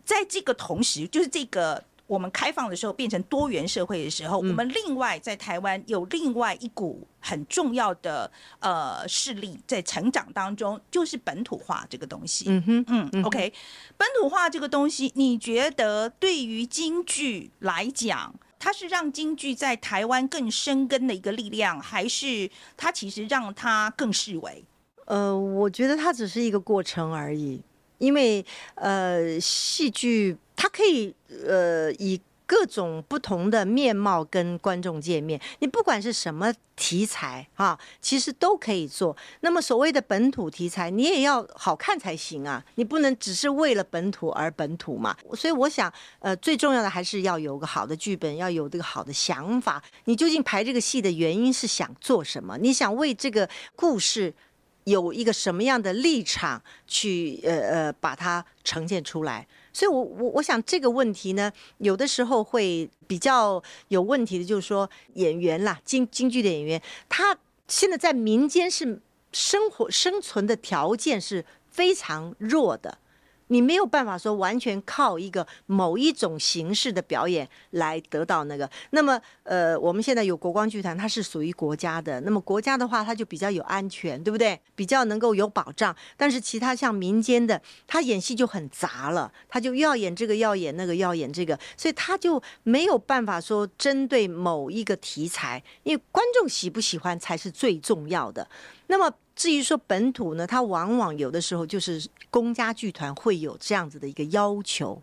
[0.04, 1.84] 在这个同时，就是这个。
[2.08, 12.46] 我们开放的时候变成多元社会的时候，我们另外在台湾有另外一股很重要的呃势力在成长当中，就是本土化这个东西。
[12.48, 13.52] 嗯哼，嗯，OK，
[13.98, 24.64] 本土化这个东西，你觉得对于京剧来讲，它是让京剧在台湾更生根的一个力量，还是它其实让它更示威？
[25.06, 27.62] 呃，我觉得它只是一个过程而已，
[27.98, 30.38] 因为呃，戏剧。
[30.58, 31.14] 它可以
[31.46, 39.16] 呃以各种不同的面貌跟观众见面，你不管是什么题材啊，其实都可以做。
[39.42, 45.16] 那么所谓的本土题材，你也要好看才行啊，你不能只是为了本土而本土嘛。
[45.34, 49.84] 所以我想，呃，最重要的还是要有个好的剧本，要有这个好的想法。
[50.06, 52.58] 你究竟排这个戏的原因是想做什么？
[52.58, 54.34] 你想为这个故事
[54.86, 59.46] 有一个什么样的立场去呃呃把它呈现出来？
[59.74, 69.02] 所以我，我我想这个问题呢，有的时候会比较有问题的，就是说演员啦，京京剧的演员，他现在在民间是
[69.34, 73.00] 生活生存的条件是非常弱的。
[73.48, 78.70] 你没有办法说完全靠一个某一种形式的表演来得到那个。
[78.92, 82.20] 那么，呃，我们现在有国光剧团，它是属于国家的。
[82.22, 84.60] 那么国家的话，它就比较有安全，对不对？
[84.76, 85.96] 比较能够有保障。
[86.18, 98.48] 但是其他像民间的，他演戏就很杂了，他就要演这个，要演那个，要演这个，所以他就没有办法说针对某一个题材，因为观众喜不喜欢才是最重要的。
[98.88, 99.14] 那么。
[99.36, 105.02] 至于说本土呢，它往往有的时候就是公家剧团会有这样子的一个要求，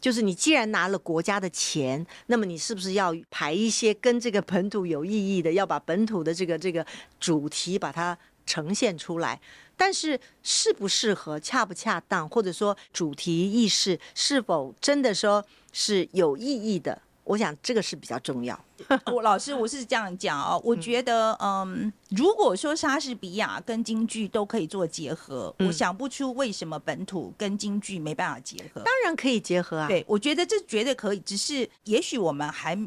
[0.00, 6.86] 就是你既然拿了国家的钱，那么你是不是要排一些跟这个本土有意义的，要把本土的这个这个
[7.20, 9.38] 主题把它呈现出来？
[9.76, 17.02] 但是适不适合、恰不恰当，或者说主题意识是否真的说是有意义的？
[17.26, 18.58] 我想这个是比较重要。
[19.12, 28.80] 我老师，我是这样讲哦，我觉得，嗯，如果说莎士比亚跟京剧都可以做结合，我想不出为什么本土跟京剧没办法结合。
[28.82, 32.78] 当然可以结合啊，对，我觉得这绝对可以，只是也许我们还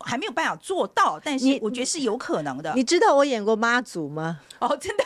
[0.00, 2.72] 还没有办法做到，但是我觉得是有可能的。
[2.74, 4.40] 你知道我演过妈祖吗？
[4.58, 5.04] 哦，真的。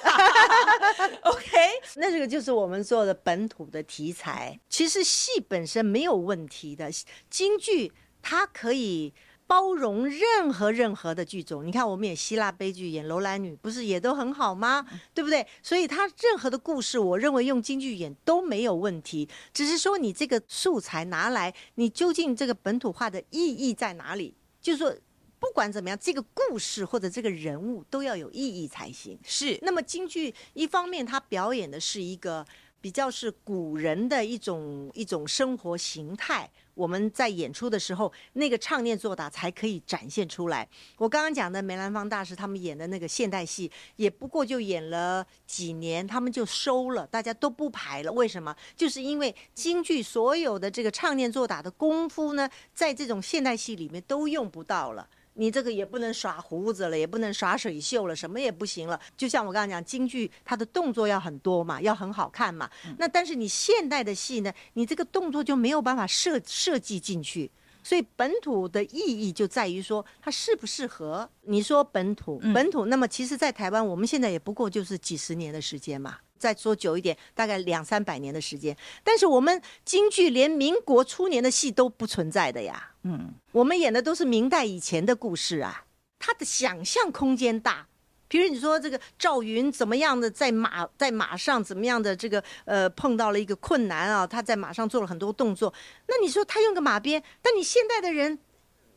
[1.25, 1.49] OK，
[1.97, 6.89] 那这个就是我们做的本土的题材，其实戏本身没有问题的，
[7.29, 7.93] 京剧。
[8.29, 9.15] 它可以
[9.47, 14.85] 包容任何任何的剧种，你看我们演希腊悲剧，演楼兰女，不是也都很好吗？
[15.15, 15.47] 对不对？
[15.63, 24.35] 所以它任何的故事，我认为用京剧演都没有问题，只是说你这个素材拿来，你究竟这个本土化的意义在哪里？
[24.61, 24.93] 就是说，
[25.39, 29.17] 不管怎么样，这个故事或者这个人物都要有意义才行。
[29.23, 29.57] 是。
[29.63, 32.45] 那么京剧一方面，它表演的是一个
[32.81, 36.51] 比较是古人的一种一种生活形态。
[36.75, 40.69] 我们在演出的时候，那个唱念做打才可以展现出来。
[40.99, 48.13] 我刚刚讲的梅兰芳大师他们演的那个现代戏，也不过就演了几年，他们就收了，大家都不排了。
[48.13, 48.55] 为什么？
[48.77, 55.09] 就是因为京剧所有的这个唱念做打的功夫呢，在这种现代戏里面都用不到了。
[55.37, 58.99] 你这个也不能耍胡子了，也不能耍水袖了，什么也不行了。
[59.17, 62.69] 就像我刚刚讲，京剧它的动作要很多嘛，要很好看嘛。
[62.99, 67.51] 那但是你现代的戏呢，你这个动作就没有办法设设计进去。
[67.83, 71.31] 所以本土的意义就在于说它适不适合。
[71.43, 76.17] 你说本土，本土，那么其实，在台湾我们现在也不过就是几十年的时间嘛。
[76.39, 78.77] 再说久一点，大概两三百年的时间。
[79.03, 82.93] 但是我们京剧连民国初年的戏都不存在的呀。
[83.03, 85.85] 嗯，我们演的都是明代以前的故事啊。
[86.19, 87.87] 他的想象空间大，
[88.27, 95.73] 比如你说这个赵云怎么样的在马在马上怎么样的这个呃碰到了一个困难啊，他在马上做了很多动作。
[96.09, 98.39] 那你说他用个马鞭，但你现代的人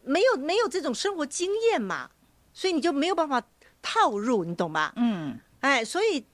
[0.03, 2.09] 没有没有这种生活经验嘛，
[2.53, 3.43] 所以你就没有办法
[3.81, 4.93] 套入，你懂吧？
[4.95, 6.25] 嗯，哎，所以。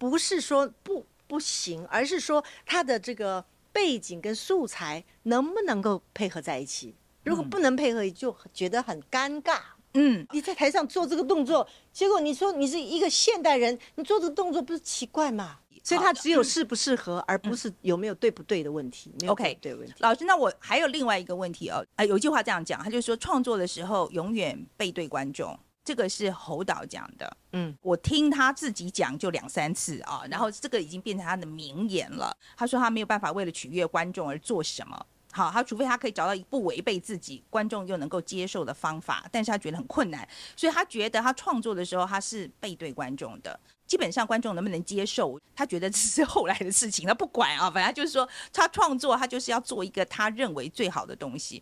[0.00, 6.96] 不是说不不行，而是说他的这个背景跟素材能不能够配合在一起？
[7.24, 9.60] 如果不能配合，就觉得很尴尬。
[9.92, 15.58] 嗯，你在台上做这个动作，结果你说你是一个现代人，你做这个动作不是奇怪吗？
[15.84, 19.12] 所以他只有适不适合，而不是有没有对不对的问题。
[19.26, 19.92] OK，对问题。
[19.98, 21.84] 老师，那我还有另外一个问题哦。
[21.96, 25.58] 啊，有句话这样讲，他就说创作的时候永远背对观众。
[25.90, 32.32] 这个是侯导讲的，嗯，我听他自己讲就两三次啊，然后这个已经变成他的名言了。
[32.56, 51.60] 他说他没有办法为了取悦观众而做什么，好，他除非他可以找到一不违背自己、观众又能够接受的方法，但是他觉得很困难，所以他觉得他创作的时候他是背对观众的，基本上观众能不能接受，他觉得这是后来的事情，他不管啊，反正就是说他创作他就是要做一个他认为最好的东西。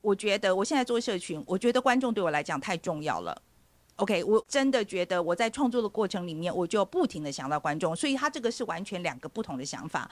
[0.00, 3.42] 我觉得我现在做社群，我觉得观众对我来讲太重要了。
[3.98, 10.08] OK，我真的觉得我在创作的过程里面，我就不停的想到观众，所以他这个是完全两个不同的想法。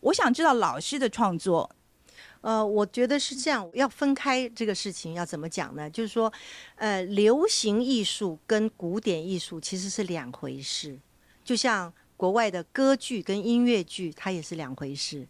[0.00, 1.70] 我想知道老师的创作，
[2.40, 5.88] 呃，我觉得是这样，要分开这个事情要怎么讲呢？
[5.90, 6.32] 就是说，
[6.76, 10.98] 呃，流行艺术跟古典艺术其实是两回事，
[11.44, 15.28] 就像国外的歌剧跟音乐剧，它也是两回事。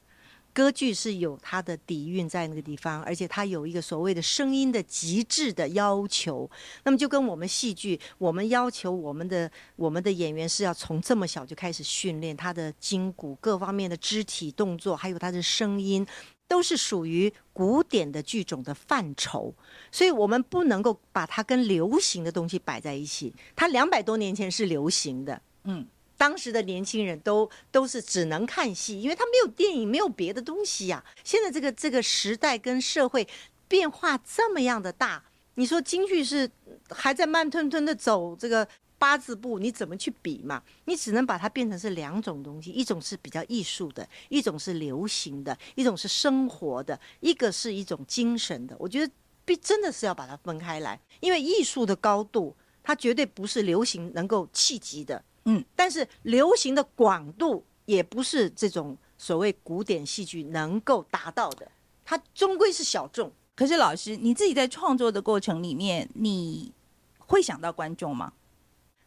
[0.56, 6.50] 歌剧是有它的底蕴在那个地方，而且它有一个所谓的声音的极致的要求。
[6.84, 16.06] 那么就跟我们戏剧，我们要求我们的我们的演员是要从这么小就开始训练他的筋骨各方面的肢体动作，还有他的声音，
[16.48, 19.54] 都是属于古典的剧种的范畴。
[19.92, 23.30] 所以我们不能够把它跟流行的东西摆在一起。
[23.54, 25.86] 它两百多年前是流行的，嗯。
[26.16, 33.26] 当时的年轻人都都是只能看戏，因为他没有电影，没有别的东西呀、现在这个这个时代跟社会
[33.68, 35.22] 变化这么样的大，
[35.54, 36.50] 你说京剧是
[36.90, 38.66] 还在慢吞吞的走这个
[38.98, 40.62] 八字步，你怎么去比嘛？
[40.86, 48.74] 你只能把它变成是两种东西，一种是比较艺术的，一种是流行的，一种是生活的，一个是一种精神的。
[48.78, 49.12] 我觉得
[49.44, 55.22] 必真的是要把它分开来，因为艺术的高度，它绝对不是流行能够企及的。
[55.46, 61.70] 嗯，但是流行的广度也不是这种所谓古典戏剧能够达到的，
[62.04, 63.32] 它终归是小众。
[63.54, 66.72] 可是老师，你自己在创作的过程里面，你
[67.16, 68.32] 会想到观众吗？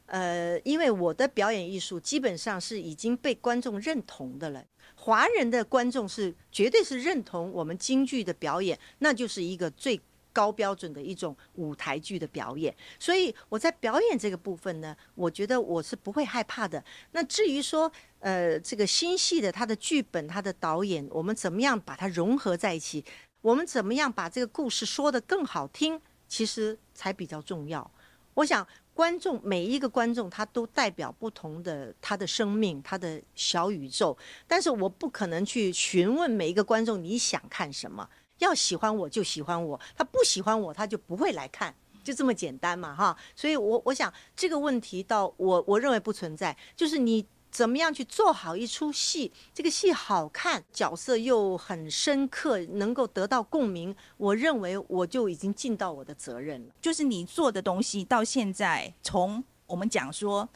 [0.08, 4.66] 呃，因为我的表演艺术基本上是已经被观众认同的了，
[4.96, 10.02] 华人的观众是绝对是认同我们京剧的表演，那就是一个最
[10.40, 12.74] 高标准的一种舞台剧的表演。
[12.98, 16.82] 所以我在表演这个部分呢，我觉得我是不会害怕的。
[17.12, 23.04] 那至于说，呃，这个新戏的它的剧本、它的导演，我们怎么样把它融合在一起？
[23.42, 26.00] 我们怎么样把这个故事说得更好听？
[26.30, 27.92] 其实才比较重要。
[28.36, 34.18] 我想，观众每一个观众他都代表不同的他的生命，他的小宇宙。
[34.48, 38.08] 但是我不可能去询问每一个观众你想看什么，
[38.40, 41.74] 要喜欢我就喜欢我，他不喜欢我他就不会来看，
[42.04, 43.16] 就这么简单嘛哈。
[43.36, 47.26] 所以我我想这个问题到我我认为不存在，就是你。
[47.52, 49.34] 怎么样去做好一出戏？
[49.56, 53.94] 这个戏好看，角色又很深刻，能够得到共鸣。
[54.18, 56.74] 我认为我就已经尽到我的责任了。
[56.80, 60.48] 就是你做的东西到现在，从我们讲说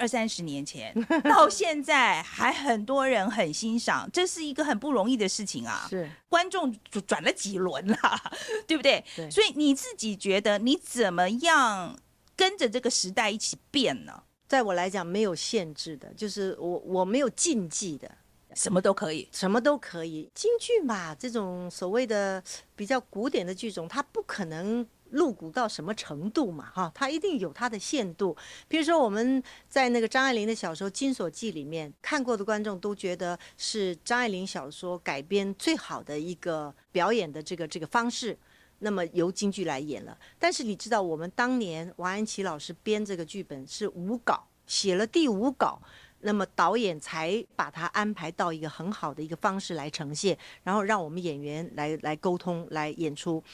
[0.00, 0.94] 二三十年前
[1.24, 5.86] 到现在，还很多人很欣赏，这是一个很不容易的事情啊。
[5.90, 8.32] 是观众转转了几轮啦，
[8.66, 9.04] 对不对？
[9.14, 11.98] 对所以你自己觉得你怎么样
[12.34, 14.22] 跟着这个时代一起变呢？
[14.48, 18.10] 在我来讲没有限制的，就是我我没有禁忌的，
[18.54, 19.28] 什么都可以。
[19.30, 20.28] 什么都可以。
[20.34, 22.42] 京剧嘛，这种所谓的
[22.74, 28.36] 比较古典的剧种，它不可能露骨到什么程度嘛，哈，它一定有它的限度。
[28.68, 38.36] 比如说我们在那个张爱玲的小说《金锁记》里面看过的观众都觉得是张爱玲小说改编最好的一个表演的这个这个方式。
[38.82, 45.78] 那么由京剧来演了，但是你知道，我们当年王安琪老师编这个剧本是五稿，写了第五稿，
[46.20, 53.44] 那么导演才把它安排到一个很好的一个方式来呈现，然后让我们演员来来沟通来演出。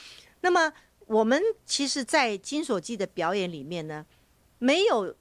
[0.42, 0.72] 那么
[1.06, 4.04] 我们其实，在《金锁记》的表演里面呢，
[4.58, 5.14] 没有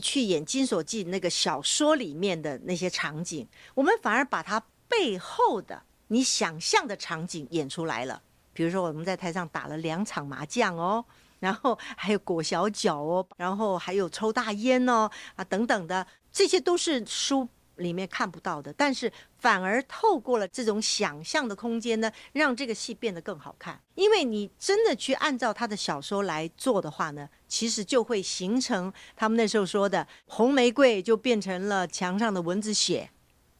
[0.00, 8.22] 去演《金锁记》那个小说里面的那些场景，我们反而把它背后的你想象的场景演出来了。
[8.52, 11.04] 比如说，我们在台上打了两场麻将哦。
[11.40, 17.46] 然后还有裹小脚哦，然后还有抽大烟哦，啊等等的，这些都是书
[17.76, 23.80] 里面看不到的，但是反而透过了这种想象的空间呢，让这个戏变得更好看。
[23.94, 33.10] 因为你真的去按照他的小说来做的话呢，其实就会形成他们那时候说的红玫瑰就变成了墙上的蚊子血，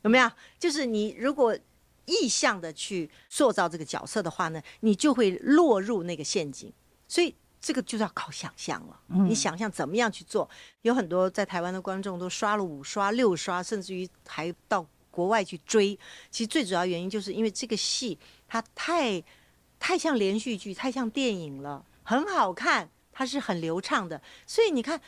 [0.03, 0.31] 有没有？
[0.59, 1.57] 就是你如果
[2.07, 6.73] 意向的去塑造这个角色的话呢，你就会落入那个陷阱。
[7.07, 7.35] 所以
[7.65, 9.01] 这个就是要靠想象了。
[9.27, 10.47] 你想象怎么样去做？
[10.83, 15.99] 有很多在台湾的观众都刷了五刷、六刷，甚至于还到国外去追。
[16.31, 19.25] 其实最主要原因就是因为这个戏它太
[19.79, 24.21] 太像连续剧，太像电影了，很好看，它是很流畅的。
[24.47, 25.01] 所以你看。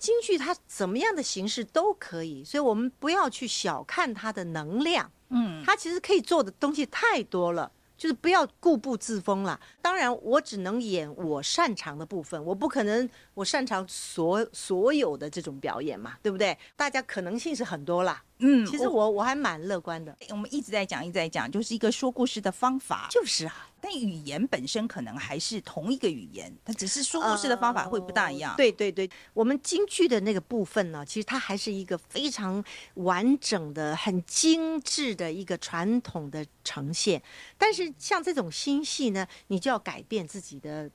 [0.00, 5.10] 京剧它怎么样的形式都可以，所以我们不要去小看它的能量。
[5.30, 9.60] 嗯，它其实可以做的东西太多了，就是不要固步自封了。
[9.82, 16.56] 当然，我只能演我擅长的部分，我不可能我擅长所所有的这种表演嘛，对不对？
[16.76, 18.22] 大家可能性是很多啦。
[18.40, 20.16] 嗯，其实我我还蛮乐观的。
[20.30, 23.08] 我们一直在讲，一直在讲，就是一个说故事的方法。
[23.10, 28.52] 就是啊，但语言本身可能还是同一个语言，它只是说故事的方法会不大一样。
[28.52, 32.62] 呃对对对，我们京剧的那个部分呢，其实它还是一个非常
[32.94, 37.20] 完整的、很精致的一个传统的呈现。
[37.56, 40.88] 但是像这种新戏呢，你就要改变自己的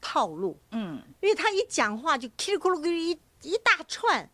[0.00, 4.28] 套路，嗯，因为他一讲话就叽里咕噜咕噜一一大串，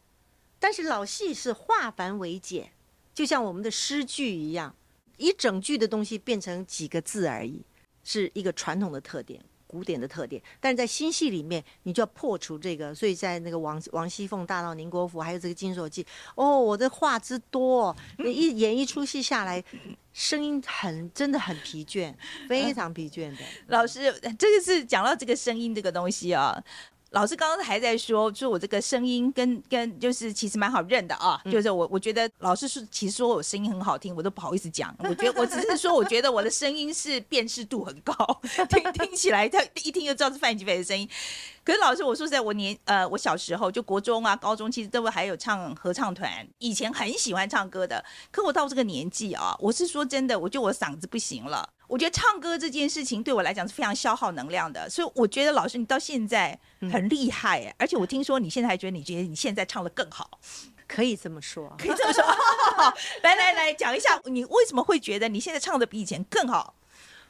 [0.63, 2.71] 但是老戏是化繁为简，
[3.13, 4.73] 就像我们的诗句一样，
[5.17, 7.65] 一整句的东西变成几个字而已，
[8.05, 9.45] 是一个传统的特点。
[9.67, 12.95] 古典的特点，但是在新戏里面，你就要破除这个。
[12.95, 19.65] 所以在那个王王熙凤大闹宁国府，还有这个金锁记，哦，我的话之多、你一演一出戏下来，
[20.13, 22.15] 声音很真的很疲倦，
[22.47, 23.39] 非常疲倦的。
[23.69, 26.63] 老师，这个是讲到这个声音这个东西啊。
[27.13, 34.95] 老师刚刚还在说，说我这个声音跟跟就是其实蛮好认的啊，就是我我觉得老师是其实说我声音很好听，我都不好意思讲。
[35.01, 38.15] 我觉得我只是说，我觉得我的声音是辨识度很高，
[38.69, 41.09] 听听起来他一听就知道是范吉飞的声音。
[41.65, 48.03] 可是老师，我说实在，我年呃，我小时候就国中啊、高中，其实都会还有唱合唱团，以前很喜欢唱歌的。
[48.33, 51.69] 可我到这个年纪啊，我是说真的，我觉得我嗓子不行了。
[51.93, 56.59] 我觉得唱歌这件事情对我来讲是非常消耗能量的，所以我觉得老师你到现在
[56.91, 60.41] 很厉害哎，而且我听说你现在还觉得你觉得你现在唱的更好，
[60.89, 62.25] 可以这么说，可以这么说。
[63.23, 66.75] 来来来讲一下，你为什么会觉得你现在唱的比以前更好？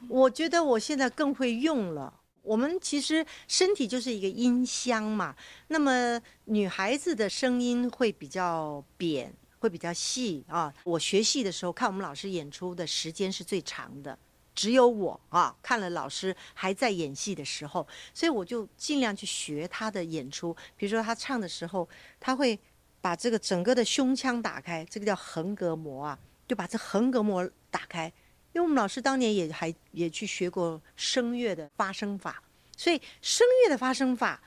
[0.07, 2.21] 我觉得我现在更会用了。
[2.41, 5.35] 我们其实身体就是一个音箱嘛，
[5.67, 10.73] 那么女孩子的声音会比较扁，会比较细啊。
[10.85, 14.17] 我学戏的时候看我们老师演出的时间是最长的。
[14.55, 20.55] 只有我啊，看了老师还在演戏的时候，所以我就尽量去学他的演出。
[20.77, 21.87] 比如说他唱的时候，
[22.19, 22.57] 他会
[23.01, 28.11] 把这个整个的胸腔打开，这个叫横膈膜啊，就把这横膈膜打开。
[28.53, 32.43] 因为我们老师当年也还也去学过声乐的发声法，
[32.77, 34.39] 所以声乐的发声法，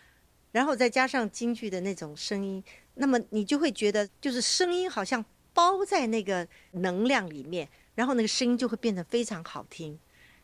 [0.52, 2.62] 然后再加上京剧的那种声音，
[2.94, 7.68] 那么你就会觉得，就是声音好像包在那个能量里面。
[7.96, 9.98] 然后那个声音就会变得非常好听。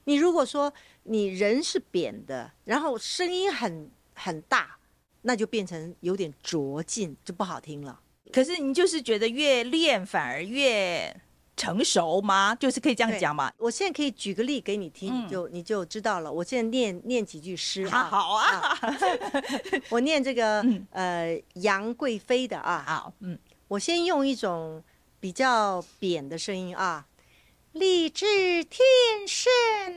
[0.04, 0.74] 你如果说
[1.04, 4.76] 你人是扁的，然后声音很很大，
[5.20, 8.00] 那就变成有点拙劲，就不好听了。
[8.32, 11.14] 可是你就是觉得越练反而越
[11.56, 12.52] 成熟吗？
[12.56, 13.52] 就是可以这样讲吗？
[13.58, 16.32] 我现在可以举个例给你听，你就你就知道了。
[16.32, 18.04] 我现在念念几句诗啊。
[18.10, 18.76] 好啊，
[19.90, 22.82] 我念这个呃杨贵妃的啊。
[22.84, 23.38] 好，嗯，
[23.68, 24.82] 我先用一种
[25.20, 27.06] 比较扁的声音啊。
[27.72, 28.26] 立志
[28.64, 28.82] 天
[29.26, 29.50] 生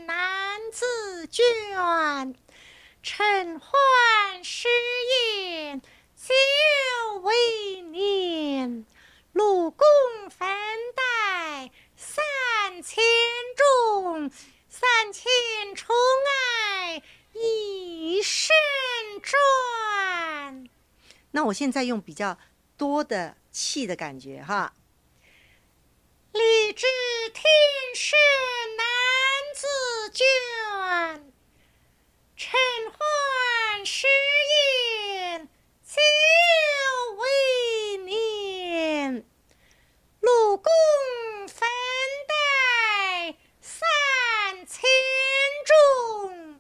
[0.05, 1.43] 男子卷，
[3.03, 4.69] 承欢诗
[5.59, 5.82] 宴
[6.15, 8.86] 久为年。
[9.34, 9.86] 陆公
[10.30, 10.47] 分
[10.95, 13.03] 带三千
[13.57, 14.32] 钟，
[14.69, 15.26] 三千
[15.76, 15.93] 宠
[16.80, 17.03] 爱
[17.34, 18.55] 一身
[19.21, 20.69] 转。
[21.32, 22.39] 那我现在用比较
[22.78, 24.73] 多的气的感觉哈。
[26.36, 26.86] 立志
[27.33, 27.45] 天
[27.95, 28.19] 生
[28.75, 28.86] 男
[29.55, 29.67] 子
[30.11, 30.25] 卷，
[32.36, 32.59] 趁
[32.91, 34.05] 欢时
[35.31, 35.47] 宴
[35.81, 35.95] 久
[37.15, 39.25] 为年。
[40.19, 40.69] 鲁公
[41.47, 41.69] 分
[42.27, 44.83] 带三千
[45.65, 46.59] 钟，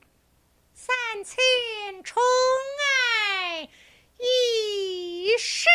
[0.73, 0.95] 三
[1.25, 2.23] 千宠
[2.79, 3.69] 爱
[4.19, 5.65] 一身。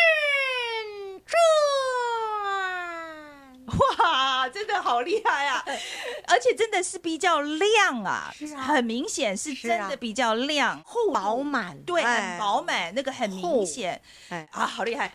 [4.51, 5.63] 真的好厉害啊！
[6.27, 15.13] 而且真的是比较亮啊，是很明显是真的比较亮，厚饱满，对，很饱满，那个很明显，哎啊， 好厉害，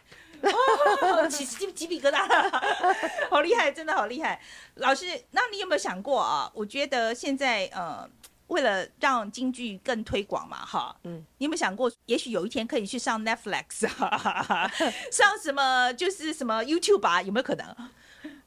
[1.31, 2.63] 起鸡鸡皮疙瘩了，
[3.29, 4.41] 好厉害，真的好厉害。
[4.77, 6.51] 老师，那你有没有想过啊？
[6.55, 8.09] 我觉得现在呃，
[8.47, 13.87] 为了让京剧更推广嘛，哈，嗯，你有没有想过，也许有一天可以去上 Netflix，
[15.13, 17.21] 上什么就是什么 YouTube 啊？
[17.21, 17.77] 有没有可能？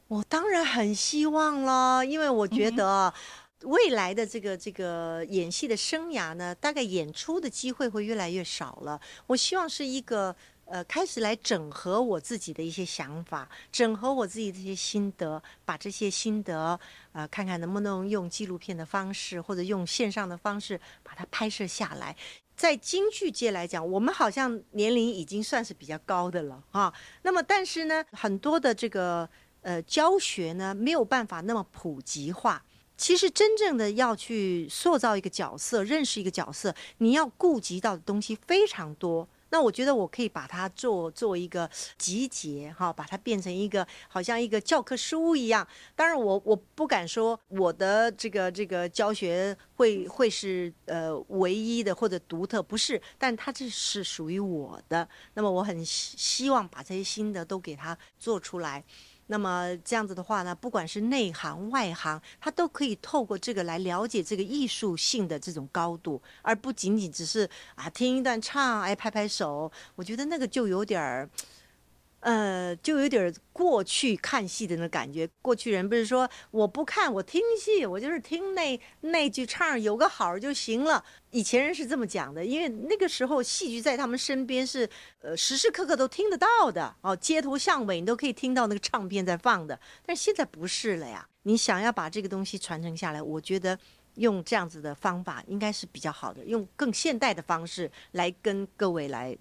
[0.09, 3.13] 我当然很希望了，因为我觉得
[3.61, 8.99] 未来的这个这个演戏的生涯呢，大概演出的机会会越来越少了。
[9.27, 10.35] 我希望是一个
[10.65, 16.79] 呃，开始来整合我自己的一些想法，整合我自己的一些心得，把这些心得
[17.11, 22.15] 呃，看看能不能用纪录片的方式或者用线上的方式把它拍摄下来。
[22.55, 26.91] 在京剧界来讲，我们好像年龄已经算是比较高的了啊。
[27.21, 29.29] 那么，但是呢，很多的这个。
[29.61, 32.63] 呃，教学呢没有办法那么普及化。
[32.97, 39.27] 其实真正的要去塑造一个角色，认识一个角色，你要顾及到的东西非常多。
[39.51, 45.65] 那我觉得我可以把它做做一个集结，哈，把它变成一个好像一个教科书一样。
[45.95, 53.01] 当然，我我不敢说我的这个这个教学会会是呃唯一的或者独特，不是。
[53.17, 55.07] 但它这是属于我的。
[55.33, 58.83] 那么我很希希望把这些心得都给它做出来。
[59.31, 71.29] 那么这样子的话呢，不管是内行外行，他都可以透过这个来了解这个艺术性的这种高度，而不仅仅只是啊听一段唱，哎拍拍手，我觉得那个就有点儿。
[72.21, 75.29] 呃，就有点过去看戏的那感觉。
[75.41, 81.03] 过去人不是说我不看，我听戏，我就是听那那句唱有个好就行了。
[81.31, 84.89] 以前人是这么讲的，因为那个时候戏剧在他们身边是
[85.21, 89.79] 呃时时刻刻都听得到的哦，街头巷尾你都可以听到那个唱片在放的。
[90.05, 93.77] 但是现在不是了呀，你想要把这个东西传承下来，我觉得。
[94.15, 99.37] 用这样子的方法，应该是比较好的，用更现代的方式来跟各位来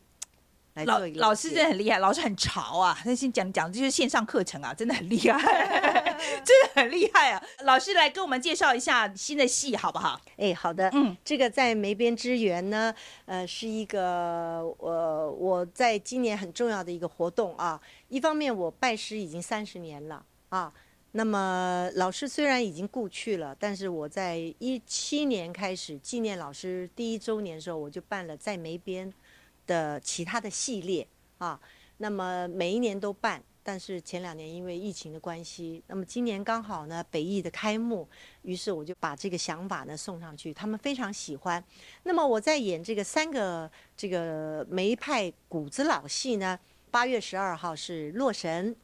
[0.79, 2.97] 来老做一个老师真的很厉害，老师很潮啊！
[3.05, 5.39] 那先讲讲就是线上课程啊，真的很厉害，
[6.45, 7.43] 真的很厉害啊！
[7.65, 10.21] 老师来跟我们介绍一下新的戏好不好？
[10.37, 12.95] 哎，好的，嗯，这个在梅边之园呢，
[13.27, 17.81] 呃，是一个呃我在今年很重要的一个活动啊。
[18.09, 20.73] 一方面我拜师已经三十年了啊，
[21.13, 29.13] 那么老师虽然已经故去了，但是我在一七年开始纪念老师第一周年的时候，我就办了在梅边
[29.69, 31.07] 的其他的系列
[31.39, 31.61] 啊。
[31.99, 38.09] 那么每一年都办，但是前两年因为疫情的关系，那么今年刚好呢北艺的开幕，
[38.43, 41.63] 于是我就把这个想法呢送上去，他们非常喜欢。
[42.03, 46.59] 那么我在演这个三个这个梅派谷子老戏呢，
[46.91, 48.75] 八月十二号是《洛神》。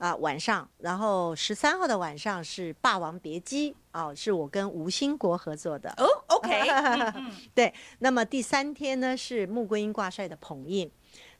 [0.00, 5.90] 啊，晚上，然后十三号的晚上是《霸王别姬》啊，是我跟吴兴国合作的。
[5.98, 10.90] 哦，OK， 嗯嗯 对，那么第三天呢是穆桂英挂帅的捧印。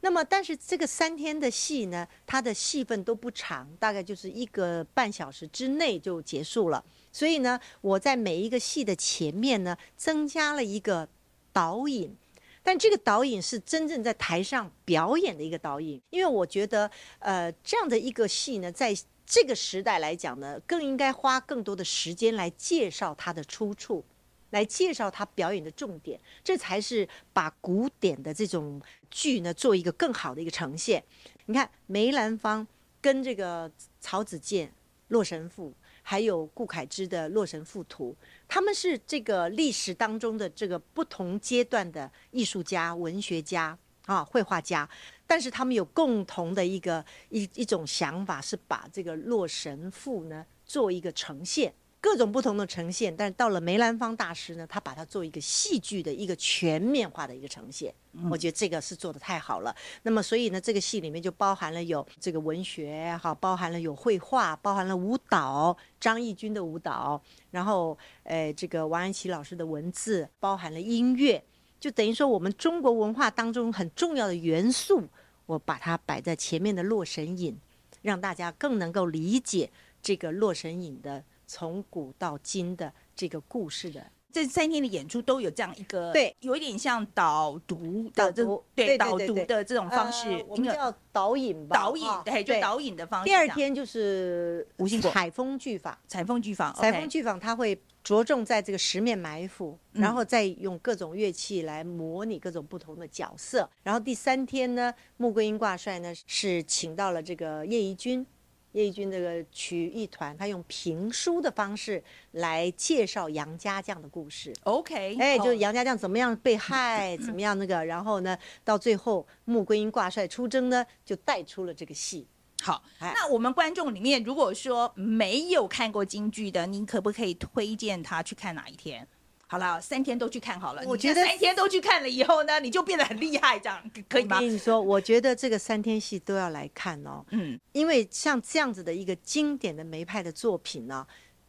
[0.02, 6.84] 那么，但是这个三天的戏呢，它的戏份都不长，大概就是一个半小时之内就结束了。
[7.10, 11.08] 所以呢，我在每一个戏的前面呢，增加了一个
[11.50, 12.14] 导引。
[12.62, 18.94] 但这个导引是真正在台上表演的一个导引，因为我觉得，呃，这样的一个戏呢，在
[19.24, 24.04] 这个时代来讲呢，更应该花更多的时间来介绍它的出处，
[24.50, 31.02] 来介绍他表演的重点，这才是把古典的这种剧呢做一个更好的一个呈现。
[31.46, 32.66] 你看梅兰芳
[33.00, 34.68] 跟这个曹子建
[35.08, 35.70] 《洛神赋》，
[36.02, 38.16] 还有顾恺之的《洛神赋图》，
[38.50, 44.88] 他们是这个历史当中的这个不同阶段的艺术家、文学家啊、绘画家，
[45.24, 51.72] 但是他们有共同的一个一一种想法，是把这个《洛神赋》呢做一个呈现。
[52.00, 57.94] 各种不同的呈现，但是到了梅兰芳大师呢，他把它做一个戏剧的一个全面化的一个呈现，
[58.30, 59.74] 我觉得这个是做的太好了。
[60.02, 67.20] 那么所以呢，这个戏里面就包含了有这个文学，哈，包含了有绘画，包含了舞蹈，张义军的舞蹈，
[67.50, 71.44] 然后呃，这个王安琪老师的文字，包含了音乐，
[71.78, 75.06] 就等于说我们中国文化当中很重要的元素，
[75.44, 77.52] 我把它摆在前面的《洛神引》，
[78.00, 79.70] 让大家更能够理解
[80.00, 84.00] 这个《洛神引》的从古到今的这个故事的。
[84.32, 88.64] 这三天的演出都有这样一个，对，有一点像导读的这导读。
[88.76, 93.24] 对导读的这种方式呃，我们叫导引吧，导引，对，就导引的方式。
[93.24, 100.02] 第二天就是吴兴国采风剧法，采风剧坊，采风剧坊它会着重在这个十面埋伏，嗯。
[100.02, 103.68] 然后再用各种乐器来模拟各种不同的角色。
[103.82, 108.24] 然后第三天呢，穆桂英挂帅呢是请到了这个叶宜君。
[108.72, 112.02] 叶宜君这个曲艺团，他用评书的方式
[112.32, 114.52] 来介绍杨家将的故事。
[114.62, 122.26] OK，哎，就杨家将怎么样被害，怎么样那个，然后呢，到最后穆桂英挂帅出征呢，就带出了这个戏。
[122.62, 129.08] 好，哎那我们观众里面，如果说没有看过京剧的，您可不可以推荐他去看哪一天？
[129.50, 130.82] 好了，三天都去看好了。
[130.86, 134.40] 我觉得三天都去看了以后呢，你就变得很厉害，这样可可以吗我？
[134.40, 141.04] 跟你说，我觉得这个三天戏都要来看哦，嗯，因为像这样子的一个经典的梅派的作品呢，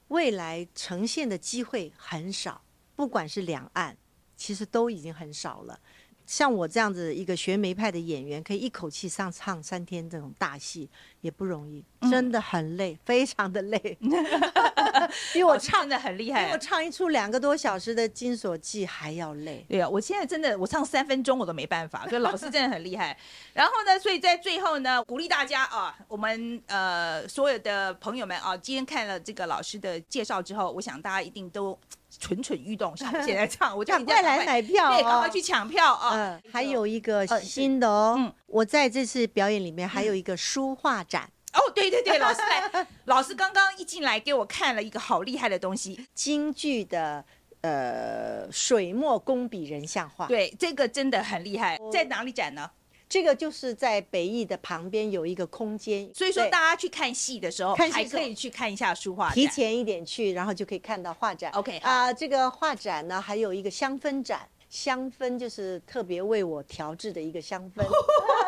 [0.07, 2.63] 未来呈现的机会很少，
[2.95, 3.95] 不管是两岸，
[4.35, 5.79] 其实都已经很少了。
[6.31, 13.97] 像我这样子一个学梅派的演员，可以一口气上唱三天这种大戏也不容易，真的很累，非常的累。
[15.33, 16.57] 比我唱的很厉害比害我。
[16.57, 19.65] 唱一出两个多小时的《金锁记》还要累。
[19.67, 23.17] 对啊，我现在真的我唱三分钟我都没办法，所以老师真的很厉害。
[23.53, 31.77] 然后呢，所以在最后呢，鼓励大家啊，我们呃所有的朋友们啊，今天看了这个老师的介绍之后，我想大家一定都
[32.19, 36.11] 蠢蠢欲动，像我现在唱，我就 赶快来买票、哦，对，赶快去抢票啊！
[36.13, 38.33] 嗯，还有一个新的哦，嗯。
[38.47, 47.23] 我在这次表演里面还有一个书画展，哦，对对对，老师来，老师刚刚一进来给我看了一个好厉害的东西，京剧的
[47.61, 52.69] 呃水墨工笔人像画。，对，这个真的很厉害，在哪里展呢？
[53.11, 59.35] 这个就是在北艺的旁边有一个空间，所以说，大家去看戏的时候，还可以去看一下书画展。
[59.35, 61.51] 提前一点去，然后就可以看到画展。
[61.51, 61.91] OK，好。
[61.91, 64.47] 啊、这个画展呢还有一个香氛展。
[64.69, 67.85] 香氛就是特别为我调制的一个香氛，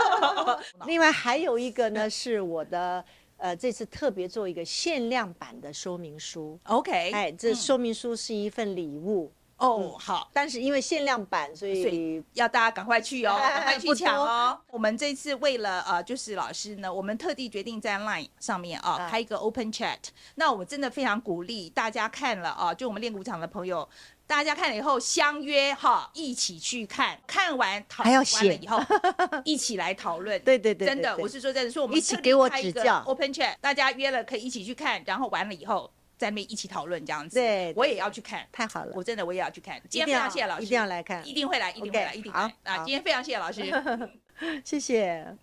[0.87, 3.03] 另外还有一个呢是我的
[3.35, 7.55] 呃这次特别做一个限量版的说明书，OK，哎，这嗯。
[7.55, 10.29] 说明书是一份礼物，哦，好。
[10.33, 14.59] 但是因为限量版，所所以以要大家赶快去哦， 赶快去抢哦！
[14.69, 19.99] 我们这次为了呃，就是老师呢，我们特地决定在 Line 上面啊、啊开一个 Open Chat。
[20.35, 23.87] 那我真的非常鼓励大家看了啊，就我们练鼓场的朋友。
[24.25, 28.79] 大家看了以后相约哈，一起去看，看完讨完还要写了以后，
[29.43, 30.39] 一起来讨论。
[30.43, 35.91] 对对对对真的，对我是说真的，说我们特地一起给我开一个指教 Open Chat，大家约了可以一起去看，然后完了以后
[36.23, 37.35] 在那边一起讨论这样子。
[37.35, 39.81] 对对我也要去看，太好了，我真的我也要去看。
[39.89, 42.73] 今天非常谢谢老师，一定要来看一定会来，一定会来，一定会好来。
[42.73, 43.61] 啊，今天非常谢谢老师。
[44.63, 45.35] 谢谢。